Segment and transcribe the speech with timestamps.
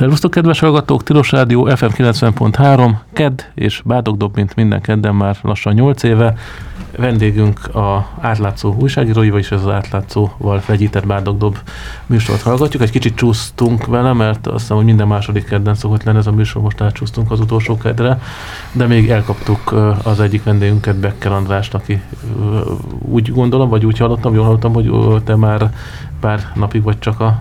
[0.00, 1.02] Szervusztok, kedves hallgatók!
[1.02, 6.36] Tilos Rádió FM 90.3, KED és Bádogdob, mint minden kedden már lassan 8 éve.
[6.96, 11.58] Vendégünk a átlátszó újságírói, vagyis az átlátszóval fegyített Bádogdob
[12.06, 12.82] műsort hallgatjuk.
[12.82, 16.32] Egy kicsit csúsztunk vele, mert azt hiszem, hogy minden második kedden szokott lenni ez a
[16.32, 18.20] műsor, most átcsúsztunk az utolsó kedre,
[18.72, 22.02] de még elkaptuk az egyik vendégünket, Becker Andrást, aki
[22.98, 25.70] úgy gondolom, vagy úgy hallottam, jól hallottam, hogy te már
[26.20, 27.40] pár napig vagy csak a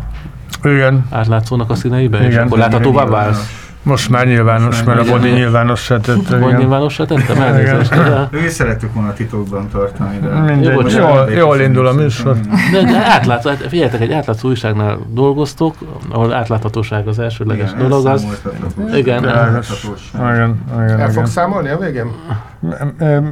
[0.64, 1.06] igen.
[1.10, 3.68] átlátszónak a színeiben, igen, és akkor láthatóvá válsz?
[3.84, 6.38] Most már nyilvános, mert a Bodi nyilvánossá tette.
[6.38, 7.42] Bodi nyilvánossá tettem?
[7.42, 7.96] Elnézést.
[8.32, 10.28] Ő is szerettük volna titokban tartani, de...
[10.28, 12.38] Mindegy, jó, jól, jól indul a műsor.
[12.72, 15.76] De, de átlátszó, hát figyeljetek, egy átlátszó újságnál dolgoztok,
[16.10, 18.06] ahol átláthatóság az elsődleges igen, dolog.
[18.06, 18.26] Az,
[18.94, 22.12] igen, igen, igen, El fogsz számolni a végén?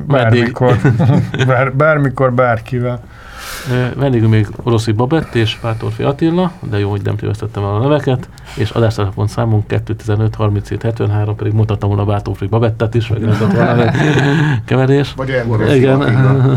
[0.08, 0.76] Bármikor,
[1.48, 3.00] bár, bármikor, bárkivel.
[3.96, 8.30] Vendégünk még Oroszi Babett és Pátorfi Attila, de jó, hogy nem tévesztettem el a neveket,
[8.56, 13.84] és adástelefon számunk 215 37 73, pedig mutattam volna Bátorfi Babettet is, meg ez valami
[14.66, 15.14] keverés.
[15.16, 15.30] Vagy
[15.76, 16.02] igen,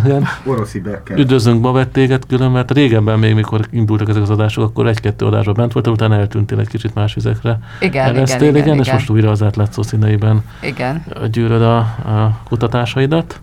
[0.04, 0.26] igen.
[0.44, 1.18] Oroszi Becker.
[1.18, 5.54] Üdvözlünk Babett téged külön, mert régenben még, mikor indultak ezek az adások, akkor egy-kettő adásban
[5.54, 7.58] bent voltam, utána eltűntél egy kicsit más vizekre.
[7.80, 11.04] Igen, igen, igen, igen, igen, és most újra az átlátszó színeiben igen.
[11.30, 13.40] gyűröd a, a kutatásaidat.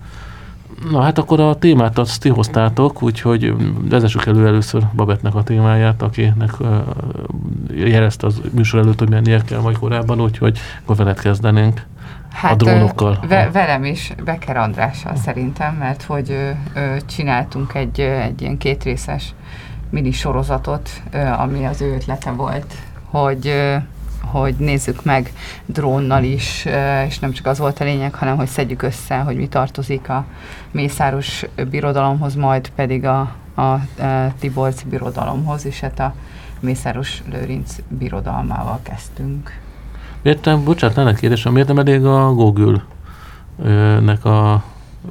[0.91, 3.53] Na hát akkor a témát azt ti hoztátok, úgyhogy
[3.89, 6.69] vezessük elő először Babettnek a témáját, akinek uh,
[7.69, 11.81] jelezte az műsor előtt, hogy mennie kell majd korábban, úgyhogy akkor veled kezdenénk.
[12.31, 13.19] Hát, a drónokkal.
[13.27, 18.57] Ve- velem is, Becker Andrással szerintem, mert hogy ö, ö, csináltunk egy, ö, egy ilyen
[18.57, 19.33] kétrészes
[19.89, 22.73] mini sorozatot, ö, ami az ő ötlete volt,
[23.03, 23.75] hogy ö,
[24.31, 25.31] hogy nézzük meg
[25.65, 26.65] drónnal is,
[27.07, 30.25] és nem csak az volt a lényeg, hanem hogy szedjük össze, hogy mi tartozik a
[30.71, 33.81] Mészáros birodalomhoz, majd pedig a, a, a
[34.39, 36.13] Tiborci birodalomhoz, és hát a
[36.59, 39.59] Mészáros Lőrinc birodalmával kezdtünk.
[40.21, 44.63] Miért nem, bocsánat, lenne kérdésem, miért nem elég a Google-nek a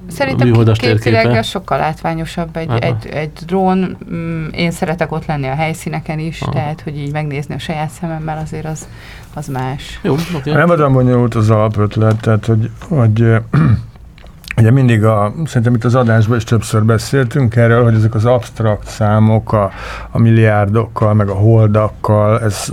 [0.08, 3.96] Szerintem képvileg sokkal látványosabb egy, egy, egy drón.
[4.12, 6.52] Mm, én szeretek ott lenni a helyszíneken is, Aha.
[6.52, 8.88] tehát, hogy így megnézni a saját szememmel azért az,
[9.34, 10.00] az más.
[10.02, 10.52] Jó, okay.
[10.52, 13.24] Nem olyan bonyolult az alapötlet, tehát, hogy, hogy
[14.58, 18.88] Ugye mindig a, szerintem itt az adásban is többször beszéltünk erről, hogy ezek az absztrakt
[18.88, 19.70] számok a,
[20.10, 22.68] a milliárdokkal, meg a holdakkal, ez,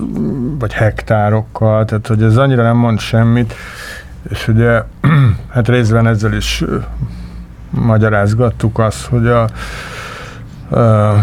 [0.59, 3.53] vagy hektárokkal, tehát hogy ez annyira nem mond semmit,
[4.29, 4.81] és ugye,
[5.53, 6.63] hát részben ezzel is
[7.69, 9.47] magyarázgattuk azt, hogy a,
[10.79, 11.16] a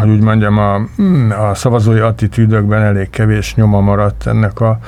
[0.00, 0.74] hogy úgy mondjam, a,
[1.48, 4.78] a szavazói attitűdökben elég kevés nyoma maradt ennek a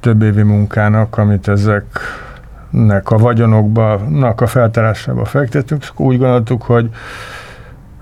[0.00, 6.90] több évi munkának, amit ezeknek a vagyonoknak a feltárásába fektettünk, úgy gondoltuk, hogy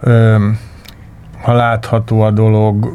[0.01, 0.37] ö,
[1.43, 2.93] ha látható a dolog,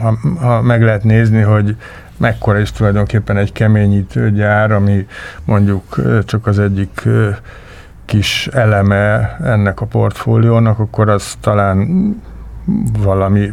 [0.00, 1.76] ha, ha meg lehet nézni, hogy
[2.20, 5.06] mekkora is tulajdonképpen egy keményítőgyár, ami
[5.44, 7.08] mondjuk csak az egyik
[8.04, 11.86] kis eleme ennek a portfóliónak, akkor az talán
[12.98, 13.52] valami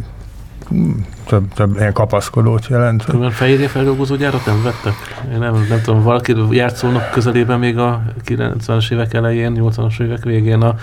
[1.28, 3.04] több, több ilyen kapaszkodót jelent.
[3.04, 4.94] Különben fehérje feldolgozó gyárat nem vettek?
[5.32, 10.24] Én nem, nem tudom, valaki járt szólnak közelében még a 90-es évek elején, 80-as évek
[10.24, 10.74] végén a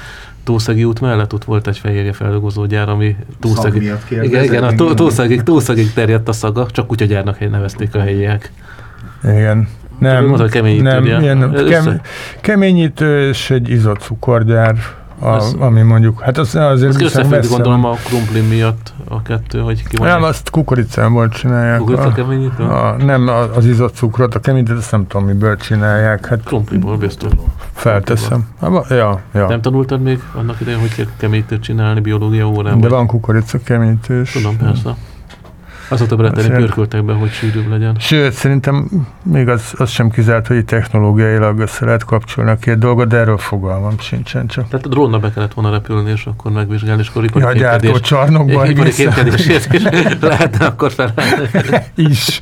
[0.43, 3.91] Tószegi út mellett ott volt egy fehérje feldolgozó gyár, ami Tószegi...
[4.09, 8.51] Igen, igen, a Tószegig, Tószegig terjedt a szaga, csak kutyagyárnak nevezték a helyiek.
[9.23, 9.67] Igen.
[9.99, 12.01] Nem, mondta, keményítő, nem, ilyen kem,
[12.41, 14.75] keményítő és egy izott cukorgyár
[15.19, 17.49] a, ami mondjuk, hát az azért az messze.
[17.49, 20.07] gondolom a krumpli miatt a kettő, hogy ki van.
[20.07, 21.77] Nem, azt kukoricából csinálják.
[21.77, 22.63] Kukorica keményítő?
[22.63, 26.25] A, nem, az izott cukrot, a keményítőt azt nem tudom miből csinálják.
[26.25, 27.31] Hát Krumpliból biztos.
[27.73, 28.47] Felteszem.
[28.61, 29.47] Hát, ja, ja.
[29.47, 32.79] Nem tanultad még annak idején, hogy kell keményítőt csinálni biológia órán?
[32.79, 34.31] De van kukorica keményítős.
[34.31, 34.95] Tudom, persze.
[35.87, 37.95] Azóta beletenni pörköltek be, hogy sűrűbb legyen.
[37.99, 38.87] Sőt, szerintem
[39.23, 43.37] még az, az sem kizárt, hogy technológiailag össze lehet kapcsolni a két dolgot, de erről
[43.37, 44.67] fogalmam sincsen csak.
[44.69, 47.99] Tehát a drónnak be kellett volna repülni, és akkor megvizsgálni, és akkor ipari ja, kémkedés.
[47.99, 49.83] csarnokban ipari kémkedésért is
[50.21, 51.49] lehetne akkor felállni.
[51.95, 52.41] is.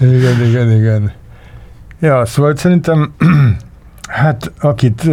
[0.00, 1.12] igen, igen, igen.
[2.00, 3.12] Ja, szóval szerintem
[4.08, 5.10] hát akit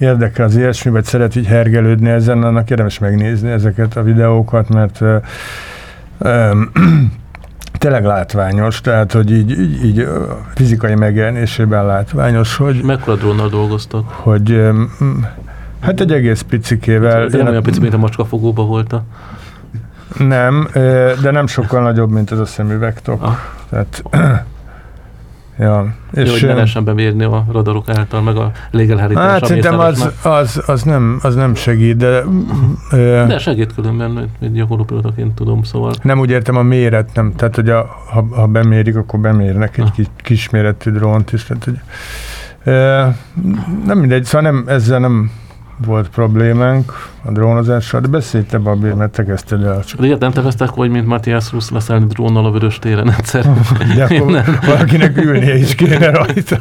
[0.00, 5.00] érdekel az ilyesmi, vagy szeret így hergelődni ezen, annak érdemes megnézni ezeket a videókat, mert
[5.00, 5.16] ö,
[6.18, 6.60] ö,
[7.78, 10.08] tényleg látványos, tehát, hogy így, így, így
[10.54, 12.82] fizikai megjelenésében látványos, hogy...
[12.82, 14.08] Mekkora drónnal dolgoztak?
[14.08, 14.82] Hogy ö,
[15.80, 17.26] hát egy egész picikével...
[17.26, 19.02] De nem olyan pici, mint a macskafogóba volt a...
[20.18, 20.68] Nem,
[21.22, 23.22] de nem sokkal nagyobb, mint ez a szemüvegtok.
[23.22, 23.36] Ah.
[23.70, 24.02] Tehát
[25.60, 25.94] Ja.
[26.12, 29.30] És hogy ne lehessen bemérni a radarok által, meg a légelhárítás.
[29.30, 32.22] Hát szerintem az, az, az, nem, az nem segít, de...
[32.90, 35.92] de segít különben, egy gyakorló pilotaként tudom, szóval...
[36.02, 37.32] Nem úgy értem a méret, nem.
[37.36, 41.44] Tehát, hogy a, ha, ha bemérik, akkor bemérnek egy kis, kisméretű drónt is.
[41.44, 41.78] Tehát, hogy,
[43.86, 45.30] nem mindegy, szóval nem, ezzel nem
[45.84, 49.84] volt problémánk a drónozással, de beszélj te, Babi, mert te kezdted el.
[49.84, 50.04] Csak.
[50.04, 53.44] Ilyet nem terveztek, hogy mint Matthias Rusz leszállni drónnal a vörös téren egyszer.
[53.96, 54.58] De akkor nem.
[54.66, 56.58] valakinek ülnie is kéne rajta.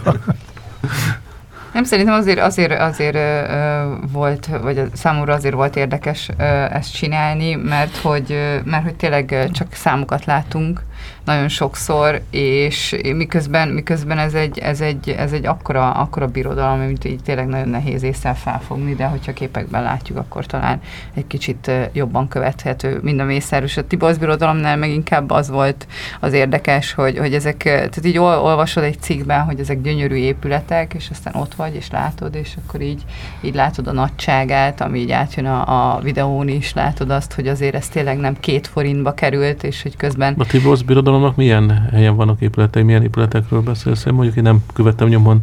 [1.73, 7.55] Nem, szerintem azért, azért, azért ö, volt, vagy számomra azért volt érdekes ö, ezt csinálni,
[7.55, 10.81] mert hogy, mert hogy tényleg csak számokat látunk,
[11.29, 17.05] nagyon sokszor, és miközben, miközben ez egy, ez egy, ez egy akkora, akkora birodalom, amit
[17.05, 20.81] így tényleg nagyon nehéz észre felfogni, de hogyha képekben látjuk, akkor talán
[21.13, 23.77] egy kicsit jobban követhető mind a mészárus.
[23.77, 25.87] A Tiborz birodalomnál meg inkább az volt
[26.19, 31.09] az érdekes, hogy, hogy ezek, tehát így olvasod egy cikkben, hogy ezek gyönyörű épületek, és
[31.11, 33.03] aztán ott vagy, és látod, és akkor így,
[33.41, 37.75] így látod a nagyságát, ami így átjön a, a videón is, látod azt, hogy azért
[37.75, 40.35] ez tényleg nem két forintba került, és hogy közben...
[40.37, 40.81] A Tiborz
[41.19, 44.05] birodalomnak milyen helyen vannak épületei, milyen épületekről beszélsz?
[44.05, 45.39] Én mondjuk én nem követtem nyomon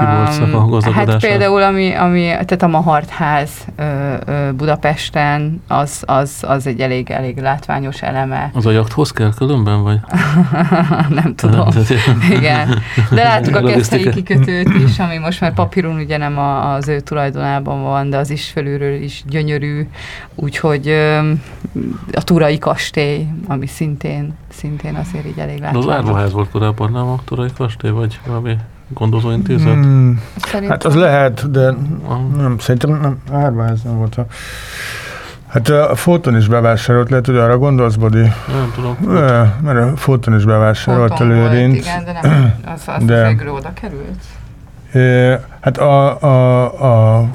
[0.00, 6.66] Um, hát például, ami, ami tehát a Mahart ház ö, ö, Budapesten, az, az, az
[6.66, 8.50] egy elég, elég látványos eleme.
[8.54, 9.98] Az a jachthoz kell különben, vagy?
[11.22, 11.68] nem tudom.
[12.30, 12.78] Igen.
[13.10, 17.00] De láttuk a keszthelyi kikötőt is, ami most már papíron ugye nem a, az ő
[17.00, 19.88] tulajdonában van, de az is felülről is gyönyörű,
[20.34, 21.30] úgyhogy ö,
[22.12, 25.84] a Turai kastély, ami szintén, szintén azért így elég látványos.
[25.84, 28.56] De az árvaház volt korábban, nem a Turai kastély, vagy valami?
[28.94, 29.72] Gondozóintézet?
[29.72, 30.20] Hmm,
[30.68, 31.74] hát az lehet, de
[32.36, 34.14] nem, szerintem nem, árva ez nem volt.
[34.14, 34.26] A...
[35.48, 38.20] Hát a Foton is bevásárolt, lehet, hogy arra gondolsz, Bodi?
[38.48, 38.96] Nem tudom.
[39.00, 41.76] Ne, mert a Foton is bevásárolt a Lőrinc.
[41.76, 44.20] Igen, de nem, az, az de, végül oda került.
[45.60, 46.64] Hát a, a,
[47.18, 47.30] a,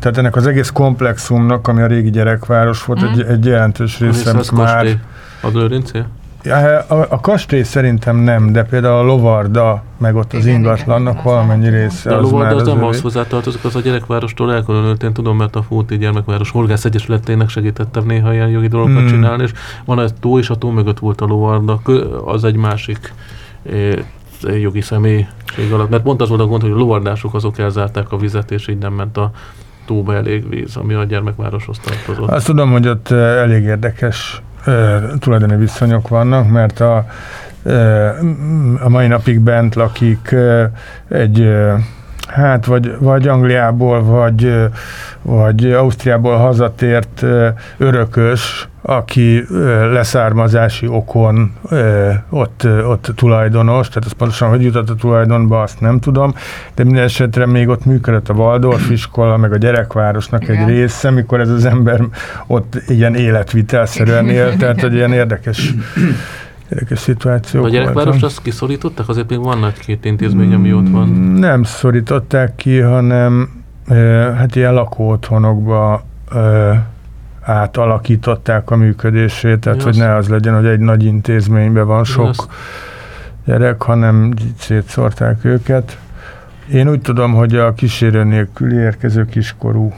[0.00, 3.06] tehát ennek az egész komplexumnak, ami a régi gyerekváros volt, mm.
[3.06, 4.86] egy, egy jelentős része már...
[5.40, 6.02] A Lőrincé?
[6.44, 11.68] A, a, a kastély szerintem nem, de például a lovarda, meg ott az ingatlannak valamennyi
[11.68, 12.08] része.
[12.08, 15.56] De a lovarda az, az nem az hozzátartozik, az a gyerekvárostól elkülönült, én tudom, mert
[15.56, 19.08] a Fóti Gyermekváros Horgász Egyesületének segítettem néha ilyen jogi dolgokat hmm.
[19.08, 19.52] csinálni, és
[19.84, 21.80] van egy tó, és a tó mögött volt a lovarda,
[22.24, 23.12] az egy másik
[24.60, 25.90] jogi személyiség alatt.
[25.90, 28.78] Mert pont az volt a gond, hogy a lovardások azok elzárták a vizet, és így
[28.78, 29.30] nem ment a
[29.86, 32.30] tóba elég víz, ami a gyermekvároshoz tartozott.
[32.30, 34.42] Azt tudom, hogy ott elég érdekes
[35.18, 37.06] tulajdoni viszonyok vannak, mert a,
[38.80, 40.34] a mai napig bent lakik
[41.08, 41.48] egy
[42.28, 44.68] hát vagy, vagy Angliából, vagy,
[45.22, 47.24] vagy Ausztriából hazatért
[47.76, 49.44] örökös, aki
[49.92, 51.52] leszármazási okon
[52.30, 56.34] ott, ott tulajdonos, tehát az pontosan hogy jutott a tulajdonba, azt nem tudom,
[56.74, 60.56] de minden esetre még ott működött a Waldorf iskola, meg a gyerekvárosnak Igen.
[60.56, 62.00] egy része, mikor ez az ember
[62.46, 65.74] ott ilyen életvitelszerűen él, tehát hogy ilyen érdekes
[66.74, 69.08] érdekes szituációk A gyerekváros azt kiszorították?
[69.08, 71.08] Azért még van nagy két intézmény, ami ott van.
[71.38, 73.62] Nem szorították ki, hanem
[74.36, 76.04] hát ilyen lakóotthonokba
[77.40, 82.28] átalakították a működését, tehát Mi hogy ne az legyen, hogy egy nagy intézményben van sok
[82.28, 82.48] azt...
[83.44, 85.98] gyerek, hanem szétszórták őket.
[86.72, 89.92] Én úgy tudom, hogy a kísérő nélkül érkező kiskorú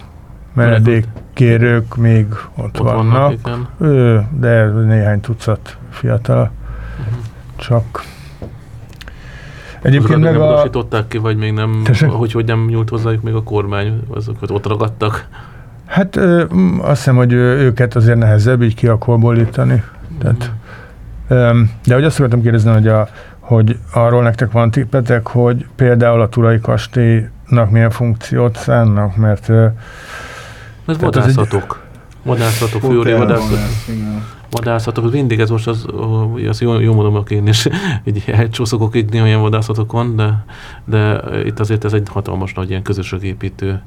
[0.52, 6.50] menedékkérők még ott, ott vannak, vannak de néhány tucat fiatal.
[7.56, 8.04] Csak.
[9.82, 10.68] Egyébként meg a...
[11.08, 15.28] ki, vagy még nem, hogy, hogy nem nyújt hozzájuk még a kormány, azokat ott ragadtak.
[15.86, 16.44] Hát ö,
[16.80, 19.82] azt hiszem, hogy őket azért nehezebb így ki akkolbolítani.
[20.18, 20.52] Tehát,
[21.28, 23.08] ö, de hogy azt akartam kérdezni, hogy, a,
[23.40, 29.66] hogy arról nektek van tippetek, hogy például a Turai kastélynak milyen funkciót szánnak, mert ö,
[30.86, 31.84] ez vadászatok.
[32.22, 33.58] Vadászatok, főri vadászatok.
[34.50, 35.86] Vadászatok, mindig ez most az,
[36.48, 37.68] az jó, jó mondom, hogy én is
[38.04, 40.44] így elcsúszok így néha ilyen vadászatokon, de,
[40.84, 43.82] de itt azért ez egy hatalmas nagy ilyen közösségépítő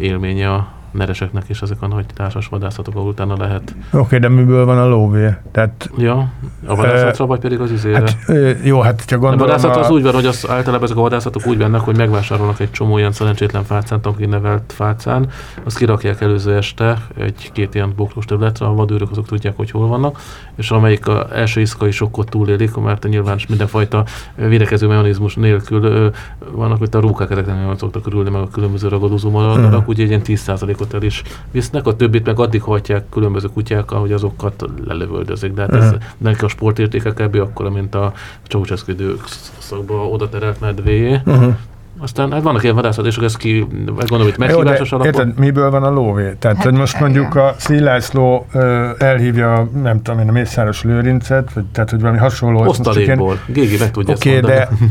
[0.00, 3.74] élménye a, nereseknek is ezek a nagy társas vadászatok, ahol utána lehet.
[3.86, 5.34] Oké, okay, de miből van a lóvé?
[5.52, 6.32] Tehát, ja,
[6.66, 7.98] a vadászatra, vagy pedig az izére?
[7.98, 8.16] Hát,
[8.62, 9.44] jó, hát csak gondolom...
[9.44, 9.92] A vadászat az a...
[9.92, 13.12] úgy van, hogy az általában ezek a vadászatok úgy vannak, hogy megvásárolnak egy csomó ilyen
[13.12, 15.28] szerencsétlen fácánt, aki nevelt fácán,
[15.64, 20.20] azt kirakják előző este egy-két ilyen boklós területre, a vadőrök azok tudják, hogy hol vannak,
[20.56, 24.04] és amelyik a első iszkai sokkot túlélik, mert nyilván mindenfajta
[24.34, 26.10] védekező mechanizmus nélkül
[26.52, 29.82] vannak, hogy a rókák ezek nem szoktak körülni, meg a különböző ragadozó madarak, hmm.
[29.86, 30.40] úgy egy ilyen 10
[30.78, 35.52] játékot el is visznek, a többit meg addig hajtják különböző kutyák, ahogy azokat lelövöldözik.
[35.52, 35.94] De hát ez, Mhm.
[36.18, 37.34] de neki a sportértéke kb.
[37.36, 38.12] akkor, mint a
[38.48, 41.20] Ceausescu időszakban oda terelt medvéjé.
[41.26, 41.54] Uh-huh.
[42.00, 45.12] Aztán hát vannak ilyen vadászatások, ez ki, gondolom, itt de meghívásos alapon.
[45.12, 46.34] érted, miből van a lóvé?
[46.38, 51.52] Tehát, Hát, hogy most mondjuk a Szilászló ö, elhívja, nem tudom én, a Mészáros Lőrincet,
[51.52, 52.66] vagy, tehát, hogy valami hasonló.
[52.66, 53.38] Osztalékból.
[53.46, 54.90] Gégi meg tudja Oké, ezt de, mondani.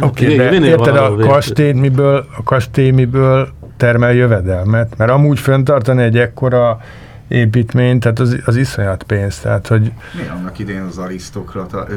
[0.00, 4.96] oké, Igen, de érted, a kastély miből, a kastély miből termel jövedelmet?
[4.96, 6.80] Mert amúgy föntartani egy ekkora
[7.28, 9.38] építményt, tehát az, az iszonyat pénz.
[9.38, 10.98] Tehát, hogy Mi annak idén az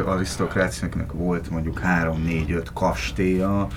[0.06, 3.68] arisztokráciáknak volt mondjuk 3-4-5 kastélya,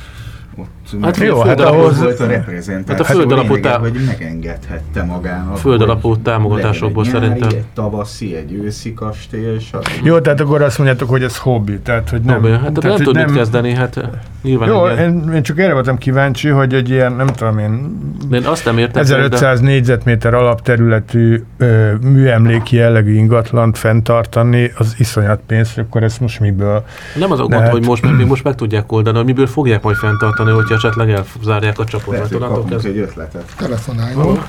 [0.56, 5.02] ott Hát jó, hát ahhoz volt a reprezentáció, hát a földalapú lényege, tá- hogy megengedhette
[5.02, 5.56] magának.
[5.56, 7.48] Földalapú támogatásokból egy nyári, szerintem.
[7.48, 9.88] Egy tavaszi, egy őszi kastély, stb.
[10.02, 11.78] jó, tehát akkor azt mondjátok, hogy ez hobbi.
[11.78, 14.08] Tehát, hogy nem, Nem, hát tehát nem hogy tud mit kezdeni, hát
[14.42, 17.98] nyilván Jó, ilyen- én, én, csak erre voltam kíváncsi, hogy egy ilyen, nem tudom én,
[18.28, 25.40] de én azt nem értem, 1500 négyzetméter alapterületű ö, műemléki jellegű ingatlant fenntartani, az iszonyat
[25.46, 26.84] pénz, akkor ezt most miből?
[27.14, 29.26] de nem az a de gond, hát- hogy most, még most meg tudják oldani, hogy
[29.26, 32.30] miből fogják majd fenntartani, hogyha esetleg elzárják a csapotot.
[32.30, 33.54] Lehet, kapunk kezdve- egy ötletet.
[33.56, 34.42] Telefonáljon.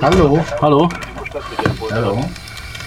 [0.00, 0.38] Halló?
[0.58, 0.90] Halló?
[1.90, 2.18] Hello.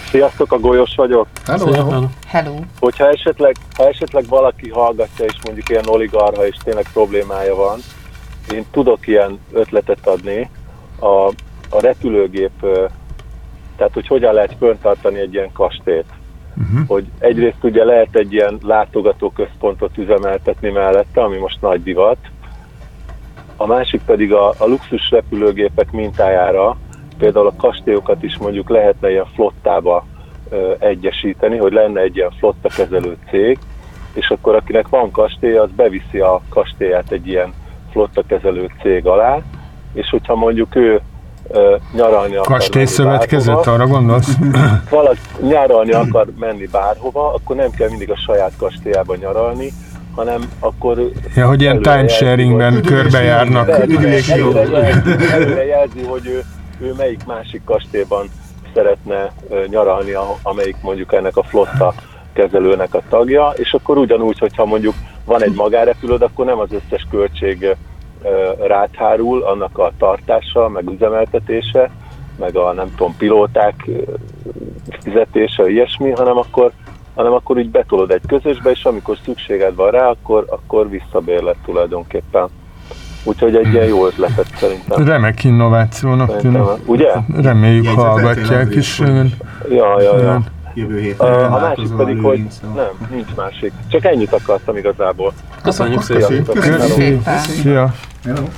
[0.10, 1.28] Sziasztok, a Golyos vagyok.
[1.46, 1.74] Hello?
[1.74, 2.08] Hello.
[2.28, 2.56] Hello.
[2.80, 7.80] Hogyha esetleg, ha esetleg valaki hallgatja, és mondjuk ilyen oligarha, és tényleg problémája van,
[8.54, 10.50] én tudok ilyen ötletet adni.
[11.00, 11.28] A,
[11.70, 12.52] a repülőgép,
[13.78, 16.06] tehát hogy hogyan lehet föntartani egy ilyen kastélyt.
[16.58, 16.88] Uh-huh.
[16.88, 22.18] Hogy egyrészt ugye lehet egy ilyen látogatóközpontot üzemeltetni mellette, ami most nagy divat.
[23.56, 26.78] A másik pedig a, a luxus repülőgépek mintájára,
[27.18, 30.06] például a kastélyokat is mondjuk lehetne ilyen flottába
[30.50, 33.58] ö, egyesíteni, hogy lenne egy ilyen flotta kezelő cég,
[34.14, 37.54] és akkor akinek van kastély, az beviszi a kastélyát egy ilyen
[37.92, 39.40] flotta kezelő cég alá,
[39.94, 41.02] és hogyha mondjuk ő
[41.94, 44.30] nyaralni akar Kastély menni szövetkezet, bárhova, arra gondolsz?
[44.90, 49.72] valaki nyaralni akar menni bárhova, akkor nem kell mindig a saját kastélyába nyaralni,
[50.16, 53.70] hanem akkor Ja, hogy ilyen timesharingben hogy- körbejárnak.
[53.70, 56.44] Előre, jelzi, hogy ő,
[56.82, 58.30] ő melyik másik kastélyban
[58.74, 59.32] szeretne
[59.68, 61.94] nyaralni, a- amelyik mondjuk ennek a flotta
[62.34, 64.94] kezelőnek a tagja, és akkor ugyanúgy, hogyha mondjuk
[65.26, 67.76] van egy magárepülőd, akkor nem az összes költség
[68.24, 71.90] ö, rád hárul, annak a tartása, meg üzemeltetése,
[72.40, 73.90] meg a nem tudom, pilóták
[75.04, 76.72] fizetése, ilyesmi, hanem akkor
[77.16, 82.48] hanem akkor így betolod egy közösbe, és amikor szükséged van rá, akkor, akkor visszabérlet tulajdonképpen.
[83.24, 85.06] Úgyhogy egy ilyen jó ötletet szerintem.
[85.06, 86.62] Remek innovációnak tűnik.
[86.86, 87.12] ugye?
[87.42, 89.00] Reméljük hallgatják is.
[89.70, 90.42] Ja, ja, ja.
[90.74, 92.70] Jövő A, héten a másik találkozol pedig, hogy Lőrinccal.
[92.74, 93.72] nem, nincs másik.
[93.88, 95.34] Csak ennyit akartam igazából.
[95.64, 96.44] Köszönjük szépen.
[96.46, 97.22] Köszönjük.
[97.24, 97.94] Szépen.
[98.24, 98.50] Szóval,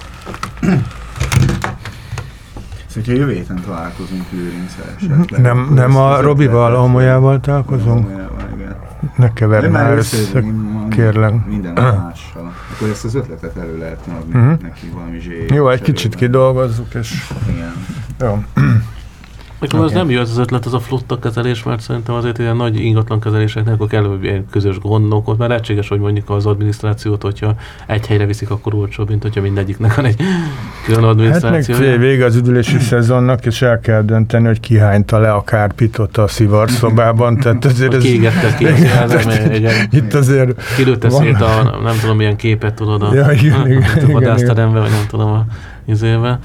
[2.94, 5.42] hogyha jövő héten találkozunk Lőrinccel esetleg.
[5.42, 8.08] Nem, nem a Robival, Amolyával találkozunk?
[8.16, 8.24] Ne
[9.18, 10.42] De keverj már össze,
[10.90, 11.46] kérlek.
[11.46, 12.52] Minden mással.
[12.76, 14.48] Akkor ezt az ötletet elő lehetne adni Mhm.
[14.62, 15.46] neki valami zsé.
[15.50, 17.74] Jó, egy kicsit kidolgozzuk, és Igen.
[18.20, 18.44] jó.
[19.64, 19.96] Nekem az Oké.
[19.96, 23.20] nem jó ez az ötlet, az a flotta kezelés, mert szerintem azért ilyen nagy ingatlan
[23.20, 27.56] kezeléseknek akkor kell ilyen közös gondok, ott már lehetséges, hogy mondjuk az adminisztrációt, hogyha
[27.88, 30.16] egy helyre viszik, akkor olcsóbb, mint hogyha mindegyiknek van egy
[30.86, 31.98] külön Hát meg adminisztráció.
[31.98, 36.28] vége az üdülési szezonnak, és el kell dönteni, hogy ki hányta le a kárpitot a
[36.28, 38.02] szivarszobában, tehát azért ez...
[38.02, 39.40] Kiégette ki, az,
[39.92, 40.62] Itt azért...
[40.76, 43.98] kilőtte Van- szét a, nem tudom, milyen képet tudod a, Ja, igen, a, igen, a
[43.98, 45.46] igen, vadászterembe, vagy nem tudom a
[45.86, 46.40] izébe.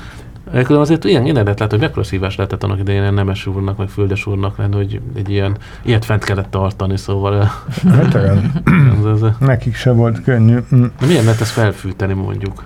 [0.53, 4.27] Ekkor azért ilyen, ilyen lehet, hogy mekkora szívás lehetett annak idején nemes úrnak, vagy földes
[4.27, 7.51] úrnak lenni, hogy egy ilyen, ilyet fent kellett tartani, szóval
[7.91, 10.57] Hát ez, ez, nekik se volt könnyű.
[10.75, 10.85] Mm.
[11.01, 12.65] de milyen lehet ezt felfűteni mondjuk?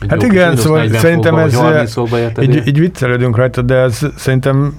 [0.00, 2.44] Egy Hát igen, szóval 40 szerintem fokba, ez, vagy 30 fokba érted?
[2.44, 4.74] Így, így viccelődünk rajta, de ez szerintem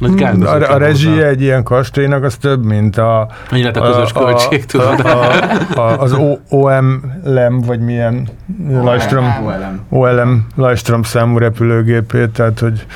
[0.00, 1.26] a, kárbizottság a rezsie hozzá.
[1.26, 5.00] egy ilyen kastélynak az több, mint a, Annyi lehet a közös költség, tudod?
[5.00, 5.32] A,
[5.74, 8.28] a, a, az O- OM lem, vagy milyen
[8.68, 9.80] Lajstrom, OLM.
[9.88, 12.86] OLM Lajstrom számú repülőgépét, tehát hogy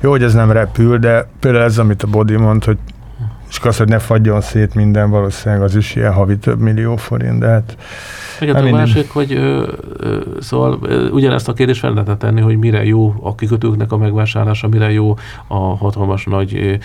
[0.00, 2.78] jó, hogy ez nem repül, de például ez, amit a Body mond, hogy
[3.48, 7.38] és az, hogy ne fagyjon szét minden, valószínűleg az is ilyen havi több millió forint,
[7.38, 7.76] de hát
[8.40, 8.80] Igen, Nem a minden.
[8.80, 13.14] másik, hogy ö, ö, szóval ö, ugyanezt a kérdést fel lehetne tenni, hogy mire jó
[13.20, 16.78] a kikötőknek a megvásárlása, mire jó a hatalmas nagy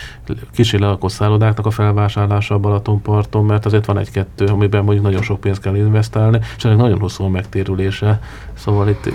[0.53, 5.39] kicsi lelakott szállodáknak a felvásárlása a Balatonparton, mert azért van egy-kettő, amiben mondjuk nagyon sok
[5.39, 8.19] pénzt kell investálni, és ennek nagyon hosszú a megtérülése.
[8.53, 9.11] Szóval itt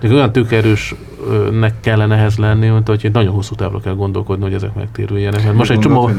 [0.00, 4.74] még olyan tőkerősnek kellene ehhez lenni, mint hogy nagyon hosszú távra kell gondolkodni, hogy ezek
[4.74, 5.44] megtérüljenek.
[5.44, 6.10] Mert most egy csomó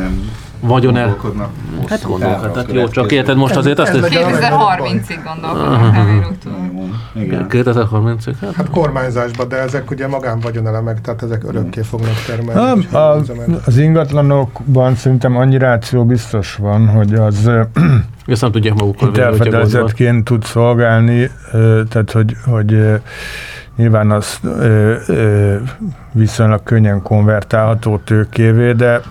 [0.59, 1.05] vagyon el...
[1.05, 1.49] gondolkodnak
[1.87, 3.93] Hát a jó, csak érted most azért azt...
[3.93, 6.33] Ez legyen a 2030-ig gondolkodom, nem írok
[6.73, 7.45] Jó, Igen.
[7.49, 8.33] 2030-ig?
[8.41, 12.87] Hát, Hát kormányzásban, de ezek ugye magánvagyonelemek, tehát ezek örökké fognak termelni.
[12.91, 13.47] A, üzemek.
[13.65, 17.49] az ingatlanokban szerintem annyi ráció biztos van, hogy az
[18.25, 19.59] ezt nem tudják magukkal itt végre, hogyha gondol.
[19.59, 21.31] elfedezetként tud szolgálni,
[21.89, 22.77] tehát hogy, hogy
[23.77, 25.55] nyilván az ö, ö,
[26.11, 29.01] viszonylag könnyen konvertálható tőkévé, de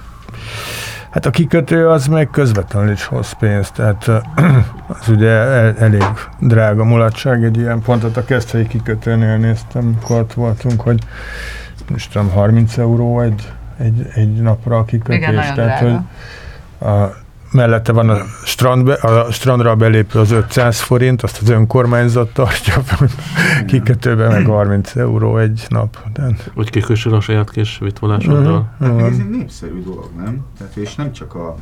[1.10, 4.08] hát a kikötő az meg közvetlenül is hoz pénzt, tehát
[5.00, 6.04] az ugye el, elég
[6.40, 10.98] drága mulatság egy ilyen pontot a Keszthelyi kikötőnél néztem, amikor ott voltunk, hogy
[11.90, 15.16] most tudom, 30 euró egy, egy, egy napra a kikötés.
[15.16, 16.04] Igen, tehát, drága.
[16.78, 22.32] hogy a, mellette van a, strand, a strandra belépő az 500 forint, azt az önkormányzat
[22.32, 22.82] tartja,
[23.66, 25.98] kikötőben meg 30 euró egy nap.
[26.12, 28.70] Tehát, Hogy kikössön a saját kis vitvolásoddal.
[28.78, 28.88] Mhm.
[28.88, 30.44] Hát meg ez egy népszerű dolog, nem?
[30.58, 31.56] Tehát és nem csak a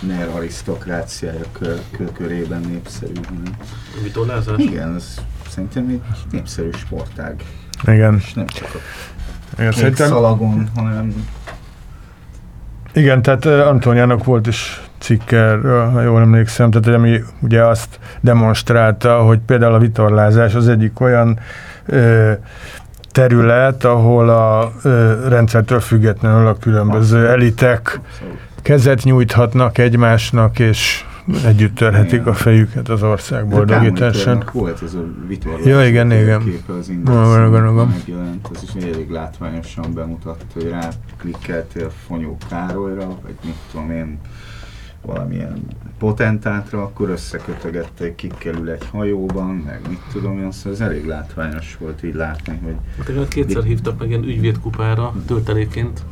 [0.00, 3.56] NER arisztokráciája kö, kö, körében népszerű, hanem
[4.02, 4.58] Vitolázás?
[4.58, 7.44] igen, ez szerintem egy népszerű sportág.
[7.86, 8.78] Igen, És nem csak a
[9.58, 11.26] igen, kék szerintem, szalagon, hanem
[12.94, 17.98] igen, tehát uh, Antoniának volt is cikke erről, ha jól emlékszem, tehát ami ugye azt
[18.20, 21.38] demonstrálta, hogy például a vitorlázás az egyik olyan
[21.86, 22.32] ö,
[23.12, 28.00] terület, ahol a ö, rendszertől függetlenül a különböző elitek
[28.62, 31.04] kezet nyújthatnak egymásnak, és
[31.44, 32.26] együtt törhetik Igen.
[32.26, 33.48] a fejüket az ország.
[33.48, 35.64] Kármonitornak Volt ez a vitorlás.
[35.64, 36.44] Ja, igen, igen.
[36.44, 40.88] Képe az indexen megjelent, ez is elég látványosan bemutatta, hogy rá
[41.18, 44.18] klikkeltél Fonyó Károlyra, vagy mit tudom én,
[45.04, 45.66] valamilyen
[45.98, 51.76] potentátra, akkor összekötögette, kikkel ül egy hajóban, meg mit tudom én, szóval ez elég látványos
[51.80, 56.02] volt így látni, hogy Hát igen, kétszer hívtak meg ilyen ügyvédkupára tölteléként,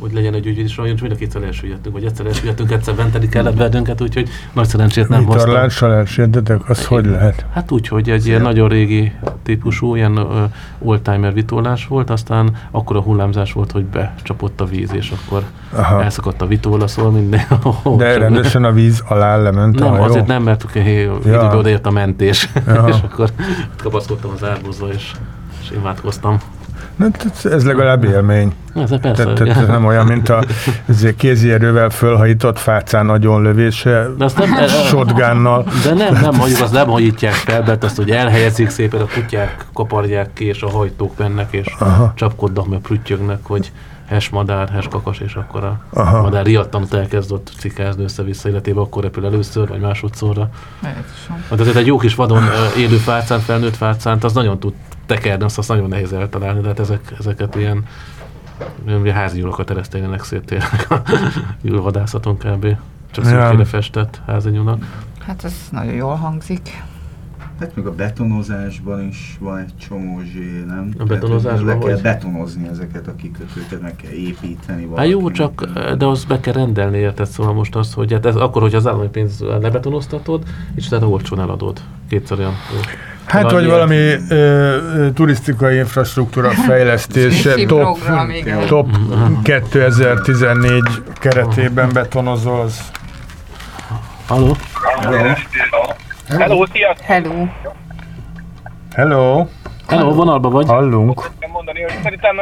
[0.00, 3.28] hogy legyen egy ügyvéd, és olyan, mind a kétszer elsüllyedtünk, vagy egyszer elsüllyedtünk, egyszer benteni
[3.28, 5.44] kellett bennünket, úgyhogy nagy szerencsét nem hoztam.
[5.48, 7.44] Vitorlással elsérdetek, az hogy lehet?
[7.52, 10.26] Hát úgy, hogy egy ilyen nagyon régi típusú, ilyen
[10.78, 16.02] oldtimer vitorlás volt, aztán akkor a hullámzás volt, hogy becsapott a víz, és akkor Aha.
[16.02, 17.40] elszakadt a vitorla, szóval minden.
[17.96, 20.02] De rendesen a víz alá lement Nem, hajó?
[20.02, 20.82] azért nem, mert Ja.
[21.20, 22.84] időben odaért a mentés, Ja.
[22.88, 23.30] és akkor
[23.76, 25.12] kapaszkodtam az árbozba, és,
[25.62, 26.38] és imádkoztam.
[27.00, 28.52] Tehát ez legalább élmény.
[28.74, 30.44] Ez persze, Tehát, tehát nem olyan, mint a
[31.16, 35.66] kézi erővel fölhajított fácán agyonlövése, De azt nem, shotgunnal.
[35.84, 39.66] De nem, nem hagyjuk, azt nem hajítják fel, mert azt, hogy elhelyezik szépen, a kutyák
[39.72, 42.12] kaparják ki, és a hajtók mennek, és Aha.
[42.16, 43.72] csapkodnak, meg prüttyögnek, hogy
[44.08, 46.22] hes madár, hes kakas, és akkor a Aha.
[46.22, 50.48] madár riadtan elkezdett cikázni össze-vissza életébe, akkor repül először, vagy másodszorra.
[51.50, 52.42] Hát azért egy jó kis vadon
[52.76, 54.72] élő fácán, felnőtt fácánt, az nagyon tud
[55.14, 57.84] tekerni, azt, azt nagyon nehéz eltalálni, de hát ezek, ezeket ilyen,
[59.12, 61.02] házi nyulakat eresztenének szét tényleg a
[61.62, 62.76] nyúlvadászaton kb.
[63.10, 63.30] Csak Ja.
[63.30, 65.04] szürkére festett házi nyulak.
[65.18, 66.82] Hát ez nagyon jól hangzik.
[67.60, 70.90] Hát meg a betonozásban is van egy csomó zsé, nem?
[70.98, 75.64] A betonozásban Tehát, Le kell betonozni ezeket a kikötőket, meg kell építeni Hát jó, csak
[75.98, 77.26] de az be kell rendelni, érted?
[77.26, 80.42] Szóval most az, hogy hát ez akkor, hogy az állami pénzt lebetonoztatod,
[80.74, 81.80] és utána olcsón eladod.
[82.08, 82.54] Kétszer olyan.
[83.24, 88.30] Hát, vagy Valami valami ö, turisztikai infrastruktúra fejlesztése, top, program,
[88.66, 88.88] top
[89.42, 90.82] 2014
[91.18, 92.90] keretében betonozol, az
[94.30, 94.56] Halló?
[96.38, 97.06] Hello, sziasztok!
[97.06, 97.46] Hello.
[98.94, 99.46] Hello,
[99.88, 100.66] Hello, vonalba vagy?
[100.66, 101.30] hallunk.
[101.38, 102.36] Kell mondani, hogy szerintem,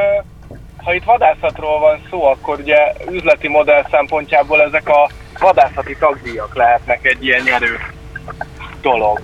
[0.77, 2.77] ha itt vadászatról van szó, akkor ugye
[3.11, 7.77] üzleti modell szempontjából ezek a vadászati tagdíjak lehetnek egy ilyen nyerő
[8.83, 9.21] dolog.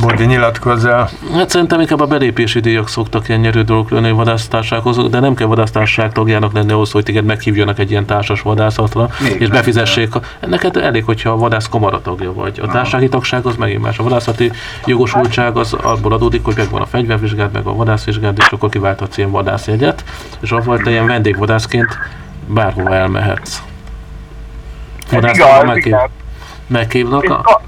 [0.00, 1.10] Bodi, nyilatkozzál.
[1.32, 5.46] Hát szerintem inkább a belépési díjak szoktak ilyen nyerő dolgok lenni vadásztársághoz, de nem kell
[5.46, 10.14] vadásztárság tagjának lenni ahhoz, hogy téged meghívjanak egy ilyen társas vadászatra, Még és befizessék.
[10.14, 12.60] A, ennek hát elég, hogyha a vadász kamara tagja vagy.
[12.62, 13.98] A társasági tagság az megint más.
[13.98, 14.52] A vadászati
[14.86, 19.30] jogosultság az abból adódik, hogy megvan a fegyvervizsgád, meg a vadászvizsgád, és akkor kiválthatsz ilyen
[19.30, 20.04] vadászjegyet,
[20.40, 21.98] és avval te ilyen vendégvadászként
[22.46, 23.62] bárhova elmehetsz.
[25.10, 25.94] Vadászatra meghív,
[26.66, 27.24] meghívnak.
[27.24, 27.60] A,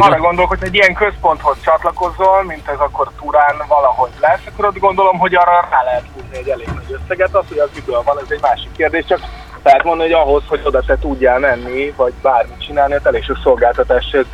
[0.00, 0.26] a, arra igen?
[0.26, 5.18] gondolok, hogy egy ilyen központhoz csatlakozol, mint ez akkor Turán valahogy lesz, akkor ott gondolom,
[5.18, 7.34] hogy arra rá lehet húzni egy elég nagy összeget.
[7.34, 9.20] Az, hogy az miből van, ez egy másik kérdés, csak
[9.62, 13.38] lehet mondani, hogy ahhoz, hogy oda te tudjál menni, vagy bármit csinálni, ott elég sok
[13.42, 14.26] szolgáltatáshoz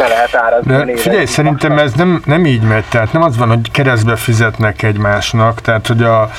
[0.00, 0.92] be lehet árazni.
[0.92, 4.82] De figyelj, szerintem ez nem, nem így megy, tehát nem az van, hogy keresztbe fizetnek
[4.82, 6.30] egymásnak, tehát hogy a,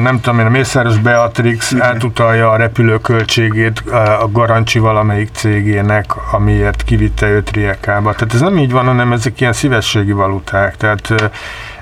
[0.00, 3.82] nem tudom én, a Mészáros Beatrix átutalja a repülőköltségét
[4.20, 8.12] a Garancsi valamelyik cégének, amiért kivitte őt Riekába.
[8.12, 11.30] Tehát ez nem így van, hanem ezek ilyen szívességi valuták, tehát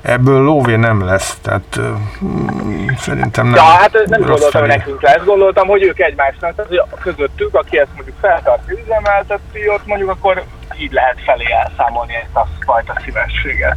[0.03, 1.81] ebből lóvé nem lesz, tehát
[2.99, 4.77] szerintem nem Ja, hát nem gondoltam, hogy felé.
[4.77, 10.11] nekünk lesz, gondoltam, hogy ők egymásnak, tehát közöttük, aki ezt mondjuk feltartja, üzemelteti, ott mondjuk
[10.11, 10.43] akkor
[10.79, 13.77] így lehet felé elszámolni ezt a fajta szívességet.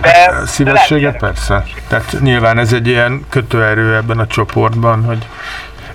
[0.00, 1.64] De, Szívességet de persze.
[1.88, 5.26] Tehát nyilván ez egy ilyen kötőerő ebben a csoportban, hogy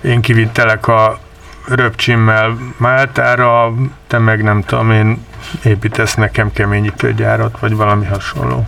[0.01, 1.19] én kivittelek a
[1.67, 3.73] röpcsimmel Máltára,
[4.07, 5.25] te meg nem tudom én
[5.63, 8.67] építesz nekem keményítőgyárat, vagy valami hasonló.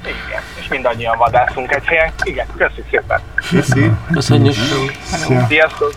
[0.00, 2.12] Igen, és mindannyian vadászunk egy helyen.
[2.22, 3.20] Igen, köszi szépen.
[3.50, 3.90] Köszi.
[4.12, 4.54] Köszönjük.
[5.48, 5.92] Sziasztok!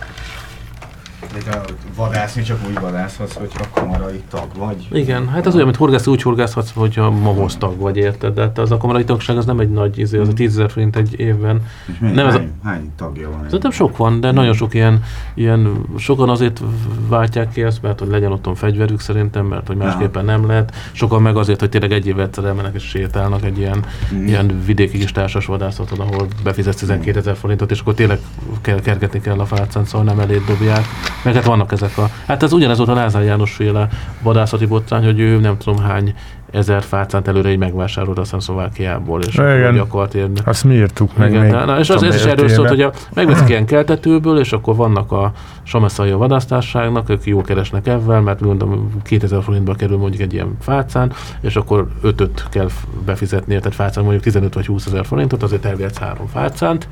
[1.44, 1.60] De
[1.96, 4.88] vadászni csak úgy vadászhatsz, hogyha kamarai tag vagy.
[4.92, 8.34] Igen, hát az olyan, mint horgászni, úgy horgászhatsz, hogyha mamosz tag vagy, érted?
[8.34, 10.68] De hát az a kamarai tagság az nem egy nagy, izé, az a 10 000
[10.68, 11.62] forint egy évben.
[11.86, 13.42] És mi, Nem, ez a- hány, hány tagja van?
[13.44, 15.02] Szerintem sok van, de nagyon sok ilyen,
[15.34, 16.60] ilyen sokan azért
[17.08, 20.74] váltják ki ezt, mert hogy legyen otthon fegyverük szerintem, mert hogy másképpen nem lehet.
[20.92, 23.84] Sokan meg azért, hogy tényleg egy évvel egyszer elmennek és sétálnak egy ilyen,
[24.14, 24.26] Mm.
[24.26, 28.18] ilyen vidéki kis társas vadászaton, ahol befizetsz 12 ezer forintot, és akkor tényleg
[28.60, 30.84] kell, kergetni kell a fácán, szóval nem elég dobják.
[31.26, 32.08] Meg hát vannak ezek a...
[32.26, 33.88] Hát ez ugyanez volt a Lázár János féle
[34.22, 36.14] vadászati botrány, hogy ő nem tudom hány
[36.50, 39.78] ezer fácánt előre így megvásárolt, aztán Szlovákiából, és Igen.
[39.78, 40.40] akart érni.
[40.44, 41.50] Azt mi írtuk meg Igen, még.
[41.50, 45.12] na, és az, ez is erről szólt, hogy a, megveszik ilyen keltetőből, és akkor vannak
[45.12, 50.32] a Sameszai a vadásztárságnak, ők jól keresnek ebben, mert mondom, 2000 forintba kerül mondjuk egy
[50.32, 52.68] ilyen fácán, és akkor 5 kell
[53.04, 56.88] befizetni, tehát fácán mondjuk 15 vagy 20 ezer forintot, azért elvihetsz három fácánt,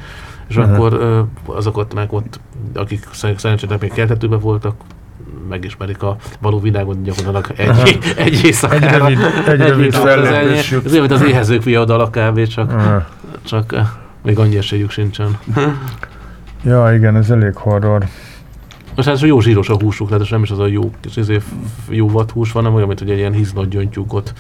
[0.49, 0.73] és Aha.
[0.73, 2.41] akkor ö, azokat meg ott,
[2.75, 4.75] akik szer- szerencsétlen még keltetőben voltak,
[5.49, 9.07] megismerik a való világot gyakorlatilag egy, egy éjszakára.
[9.07, 9.95] Egy rövid, egy rövid.
[9.95, 12.47] Ez olyan, mint az éhezők viadala kb.
[12.47, 13.03] csak, Ah.
[13.45, 13.75] csak
[14.23, 15.39] még annyi esélyük sincsen.
[16.67, 18.05] Ja, igen, ez elég horror.
[18.97, 21.41] Most hát jó zsíros a húsuk, tehát nem is az a jó, kis izé,
[21.89, 24.33] jó vadhús van, hanem olyan, mint hogy egy ilyen híznott gyöngytyúkot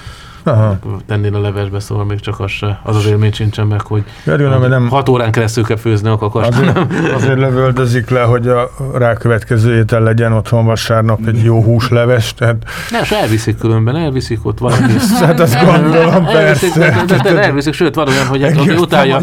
[0.44, 0.78] Aha.
[1.07, 4.61] tennél a levesbe, szóval még csak az se, az az élmény sincsen meg, hogy gondolom,
[4.61, 6.48] hogy nem, hat órán keresztül kell főzni a kakast.
[6.48, 6.78] azért,
[7.14, 12.57] azért lövöldözik le, hogy a rákövetkező étel legyen otthon vasárnap egy jó húsleves, tehát
[12.90, 14.92] Nem, és elviszik különben, elviszik ott valaki.
[15.20, 17.04] hát azt gondolom, elviszik, persze.
[17.04, 19.20] de, de, elviszik, sőt, van olyan, hogy aki utálja,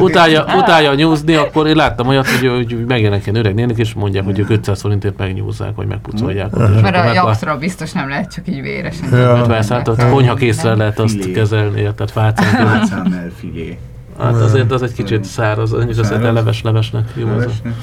[0.00, 4.24] utálja, utálja nyúzni, akkor én láttam olyat, hogy, hogy megjelennek ilyen öreg nénik, és mondják,
[4.24, 6.50] hogy ők 500 forintért megnyúzzák, vagy megpucolják.
[6.82, 9.08] Mert a jaktra biztos nem lehet csak így véresen.
[9.18, 9.36] Ja.
[9.36, 11.32] Hát persze, hát ott konyha készre lehet azt Filé.
[11.32, 12.64] kezelni, tehát fácán.
[12.66, 13.78] Pálcámnál figyelj.
[14.18, 16.34] Hát azért az egy kicsit száraz, az azért Száraz?
[16.34, 17.74] leves levesnek jó az a Levesnek.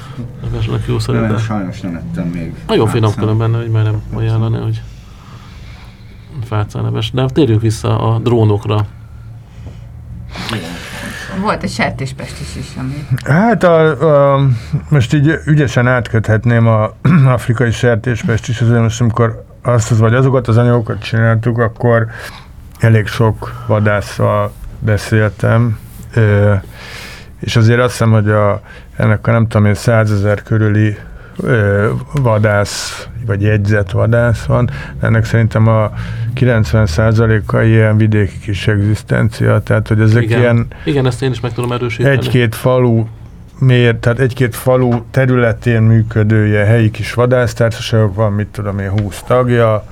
[0.44, 1.38] levesnek jó Nem, szerintem.
[1.38, 2.54] sajnos nem ettem még.
[2.66, 4.82] Nagyon finom különben, hogy már nem ajánlani, hogy
[6.44, 7.10] fácánleves.
[7.10, 8.86] De térjünk vissza a drónokra.
[11.40, 13.06] Volt egy sertéspestis is, ami...
[13.24, 14.46] Hát a, a,
[14.88, 16.90] most így ügyesen átköthetném a
[17.36, 22.06] afrikai sertéspest is, azért most amikor azt az, vagy azokat az anyagokat csináltuk, akkor
[22.78, 25.78] elég sok vadásszal beszéltem,
[26.14, 26.54] ö,
[27.40, 28.60] és azért azt hiszem, hogy a,
[28.96, 30.96] ennek a nem tudom én százezer körüli
[31.40, 35.90] ö, vadász, vagy jegyzett vadász van, ennek szerintem a
[36.34, 40.38] 90%-a ilyen vidéki kis egzisztencia, tehát hogy ezek Igen.
[40.40, 42.16] ilyen Igen, ezt én is meg tudom erősíteni.
[42.16, 43.04] egy-két falu
[43.58, 49.22] mér, tehát egy-két falu területén működő ilyen helyi kis vadásztársaságok van, mit tudom én, 20
[49.22, 49.84] tagja,